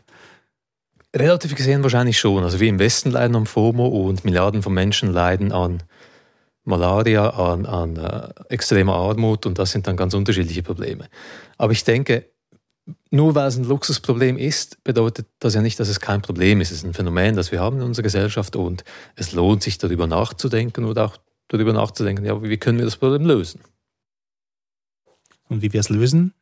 Relativ 1.15 1.55
gesehen 1.55 1.81
wahrscheinlich 1.81 2.19
schon. 2.19 2.43
Also 2.43 2.59
wir 2.59 2.69
im 2.69 2.77
Westen 2.77 3.09
leiden 3.09 3.35
am 3.35 3.47
FOMO 3.47 3.87
und 3.87 4.23
Milliarden 4.23 4.61
von 4.61 4.73
Menschen 4.73 5.11
leiden 5.11 5.51
an 5.51 5.81
Malaria, 6.63 7.29
an, 7.29 7.65
an 7.65 7.97
äh, 7.97 8.29
extremer 8.49 8.95
Armut 8.95 9.45
und 9.45 9.57
das 9.57 9.71
sind 9.71 9.87
dann 9.87 9.97
ganz 9.97 10.13
unterschiedliche 10.13 10.63
Probleme. 10.63 11.07
Aber 11.57 11.71
ich 11.71 11.83
denke, 11.83 12.25
nur 13.11 13.35
weil 13.35 13.47
es 13.47 13.57
ein 13.57 13.65
Luxusproblem 13.65 14.37
ist, 14.37 14.83
bedeutet 14.83 15.27
das 15.39 15.55
ja 15.55 15.61
nicht, 15.61 15.79
dass 15.79 15.89
es 15.89 15.99
kein 15.99 16.21
Problem 16.21 16.61
ist. 16.61 16.71
Es 16.71 16.79
ist 16.79 16.85
ein 16.85 16.93
Phänomen, 16.93 17.35
das 17.35 17.51
wir 17.51 17.59
haben 17.59 17.77
in 17.77 17.83
unserer 17.83 18.03
Gesellschaft 18.03 18.55
und 18.55 18.83
es 19.15 19.31
lohnt 19.31 19.63
sich 19.63 19.77
darüber 19.77 20.07
nachzudenken 20.07 20.85
oder 20.85 21.05
auch 21.05 21.17
darüber 21.47 21.73
nachzudenken, 21.73 22.25
ja, 22.25 22.41
wie 22.41 22.57
können 22.57 22.77
wir 22.77 22.85
das 22.85 22.97
Problem 22.97 23.25
lösen? 23.25 23.61
Und 25.49 25.61
wie 25.61 25.73
wir 25.73 25.79
es 25.79 25.89
lösen, 25.89 26.33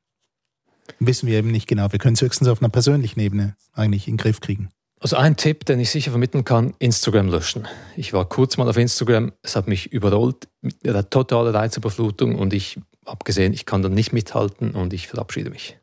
wissen 1.00 1.28
wir 1.28 1.38
eben 1.38 1.52
nicht 1.52 1.68
genau. 1.68 1.92
Wir 1.92 2.00
können 2.00 2.16
es 2.16 2.22
höchstens 2.22 2.50
auf 2.50 2.62
einer 2.62 2.70
persönlichen 2.70 3.20
Ebene 3.20 3.56
eigentlich 3.74 4.08
in 4.08 4.14
den 4.14 4.18
Griff 4.18 4.42
kriegen. 4.42 4.70
Also 5.00 5.16
ein 5.16 5.38
Tipp, 5.38 5.66
den 5.66 5.80
ich 5.80 5.92
sicher 5.92 6.10
vermitteln 6.10 6.44
kann, 6.44 6.74
Instagram 6.80 7.28
löschen. 7.28 7.68
Ich 7.96 8.14
war 8.14 8.28
kurz 8.28 8.58
mal 8.58 8.68
auf 8.68 8.78
Instagram, 8.78 9.32
es 9.44 9.56
hat 9.56 9.68
mich 9.68 9.92
überrollt 9.94 10.48
mit 10.62 10.88
einer 10.88 11.08
totalen 11.08 11.56
Reizüberflutung 11.56 12.36
und 12.36 12.52
ich 12.54 12.80
habe 13.06 13.24
gesehen, 13.24 13.54
ich 13.54 13.66
kann 13.66 13.84
da 13.84 13.90
nicht 13.90 14.12
mithalten 14.12 14.72
und 14.72 14.94
ich 14.94 15.08
verabschiede 15.08 15.52
mich. 15.52 15.78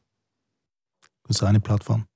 Das 1.27 1.37
ist 1.37 1.43
eine 1.45 1.61
Plattform. 1.61 2.07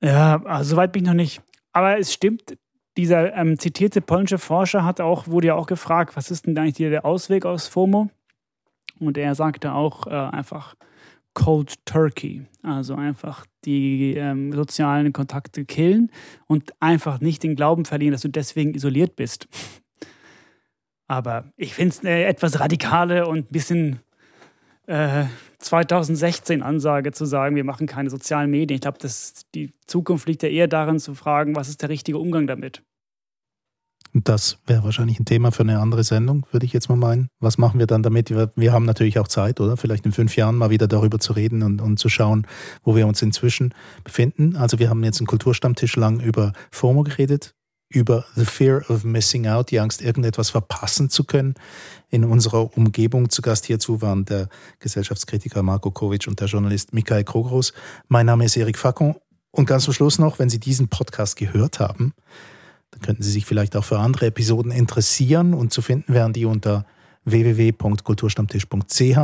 Ja, 0.00 0.42
also 0.44 0.70
soweit 0.70 0.92
bin 0.92 1.02
ich 1.02 1.08
noch 1.08 1.14
nicht. 1.14 1.42
Aber 1.72 1.98
es 1.98 2.12
stimmt, 2.12 2.56
dieser 2.96 3.34
ähm, 3.34 3.58
zitierte 3.58 4.00
polnische 4.00 4.38
Forscher 4.38 4.84
hat 4.84 5.00
auch, 5.00 5.28
wurde 5.28 5.48
ja 5.48 5.54
auch 5.54 5.66
gefragt, 5.66 6.16
was 6.16 6.30
ist 6.30 6.46
denn 6.46 6.58
eigentlich 6.58 6.76
der 6.76 7.04
Ausweg 7.04 7.44
aus 7.44 7.68
FOMO? 7.68 8.10
Und 8.98 9.18
er 9.18 9.34
sagte 9.34 9.72
auch 9.72 10.06
äh, 10.06 10.10
einfach 10.10 10.74
Cold 11.38 11.86
Turkey, 11.86 12.46
also 12.64 12.96
einfach 12.96 13.46
die 13.64 14.14
ähm, 14.16 14.52
sozialen 14.52 15.12
Kontakte 15.12 15.64
killen 15.64 16.10
und 16.48 16.72
einfach 16.80 17.20
nicht 17.20 17.44
den 17.44 17.54
Glauben 17.54 17.84
verlieren, 17.84 18.10
dass 18.10 18.22
du 18.22 18.28
deswegen 18.28 18.74
isoliert 18.74 19.14
bist. 19.14 19.46
Aber 21.06 21.44
ich 21.56 21.74
finde 21.74 21.90
es 21.90 22.00
eine 22.00 22.24
etwas 22.24 22.58
radikale 22.58 23.28
und 23.28 23.38
ein 23.38 23.52
bisschen 23.52 24.00
äh, 24.88 25.26
2016 25.58 26.60
Ansage 26.60 27.12
zu 27.12 27.24
sagen, 27.24 27.54
wir 27.54 27.64
machen 27.64 27.86
keine 27.86 28.10
sozialen 28.10 28.50
Medien. 28.50 28.74
Ich 28.74 28.80
glaube, 28.80 28.98
die 29.54 29.70
Zukunft 29.86 30.26
liegt 30.26 30.42
ja 30.42 30.48
eher 30.48 30.66
darin 30.66 30.98
zu 30.98 31.14
fragen, 31.14 31.54
was 31.54 31.68
ist 31.68 31.82
der 31.82 31.88
richtige 31.88 32.18
Umgang 32.18 32.48
damit. 32.48 32.82
Das 34.24 34.58
wäre 34.66 34.84
wahrscheinlich 34.84 35.20
ein 35.20 35.24
Thema 35.24 35.52
für 35.52 35.62
eine 35.62 35.78
andere 35.80 36.02
Sendung, 36.02 36.46
würde 36.50 36.66
ich 36.66 36.72
jetzt 36.72 36.88
mal 36.88 36.96
meinen. 36.96 37.28
Was 37.40 37.58
machen 37.58 37.78
wir 37.78 37.86
dann 37.86 38.02
damit? 38.02 38.30
Wir, 38.30 38.50
wir, 38.56 38.72
haben 38.72 38.84
natürlich 38.84 39.18
auch 39.18 39.28
Zeit, 39.28 39.60
oder? 39.60 39.76
Vielleicht 39.76 40.06
in 40.06 40.12
fünf 40.12 40.36
Jahren 40.36 40.56
mal 40.56 40.70
wieder 40.70 40.88
darüber 40.88 41.18
zu 41.18 41.34
reden 41.34 41.62
und, 41.62 41.80
und 41.80 41.98
zu 41.98 42.08
schauen, 42.08 42.46
wo 42.82 42.96
wir 42.96 43.06
uns 43.06 43.22
inzwischen 43.22 43.74
befinden. 44.04 44.56
Also 44.56 44.78
wir 44.78 44.88
haben 44.90 45.04
jetzt 45.04 45.20
einen 45.20 45.26
Kulturstammtisch 45.26 45.96
lang 45.96 46.20
über 46.20 46.52
FOMO 46.70 47.02
geredet, 47.02 47.54
über 47.90 48.24
the 48.34 48.44
fear 48.44 48.82
of 48.90 49.04
missing 49.04 49.46
out, 49.46 49.70
die 49.70 49.80
Angst, 49.80 50.02
irgendetwas 50.02 50.50
verpassen 50.50 51.10
zu 51.10 51.24
können. 51.24 51.54
In 52.08 52.24
unserer 52.24 52.76
Umgebung 52.76 53.30
zu 53.30 53.42
Gast 53.42 53.66
hierzu 53.66 54.02
waren 54.02 54.24
der 54.24 54.48
Gesellschaftskritiker 54.80 55.62
Marco 55.62 55.90
Kovic 55.90 56.26
und 56.26 56.40
der 56.40 56.48
Journalist 56.48 56.92
Michael 56.92 57.24
Krogros. 57.24 57.72
Mein 58.08 58.26
Name 58.26 58.44
ist 58.44 58.56
Erik 58.56 58.78
Facon. 58.78 59.16
Und 59.50 59.66
ganz 59.66 59.84
zum 59.84 59.94
Schluss 59.94 60.18
noch, 60.18 60.38
wenn 60.38 60.50
Sie 60.50 60.60
diesen 60.60 60.88
Podcast 60.88 61.36
gehört 61.36 61.80
haben, 61.80 62.12
dann 62.90 63.00
könnten 63.00 63.22
Sie 63.22 63.30
sich 63.30 63.46
vielleicht 63.46 63.76
auch 63.76 63.84
für 63.84 63.98
andere 63.98 64.26
Episoden 64.26 64.72
interessieren 64.72 65.54
und 65.54 65.72
zu 65.72 65.80
finden 65.82 66.14
wären 66.14 66.32
die 66.32 66.44
unter 66.44 66.86
www.kulturstammtisch.ch 67.24 69.18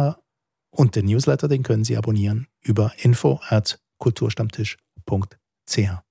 und 0.70 0.96
den 0.96 1.06
Newsletter, 1.06 1.48
den 1.48 1.62
können 1.62 1.84
Sie 1.84 1.96
abonnieren 1.96 2.48
über 2.60 2.92
info 2.98 3.40
at 3.48 3.80
kulturstammtisch.ch. 3.98 6.03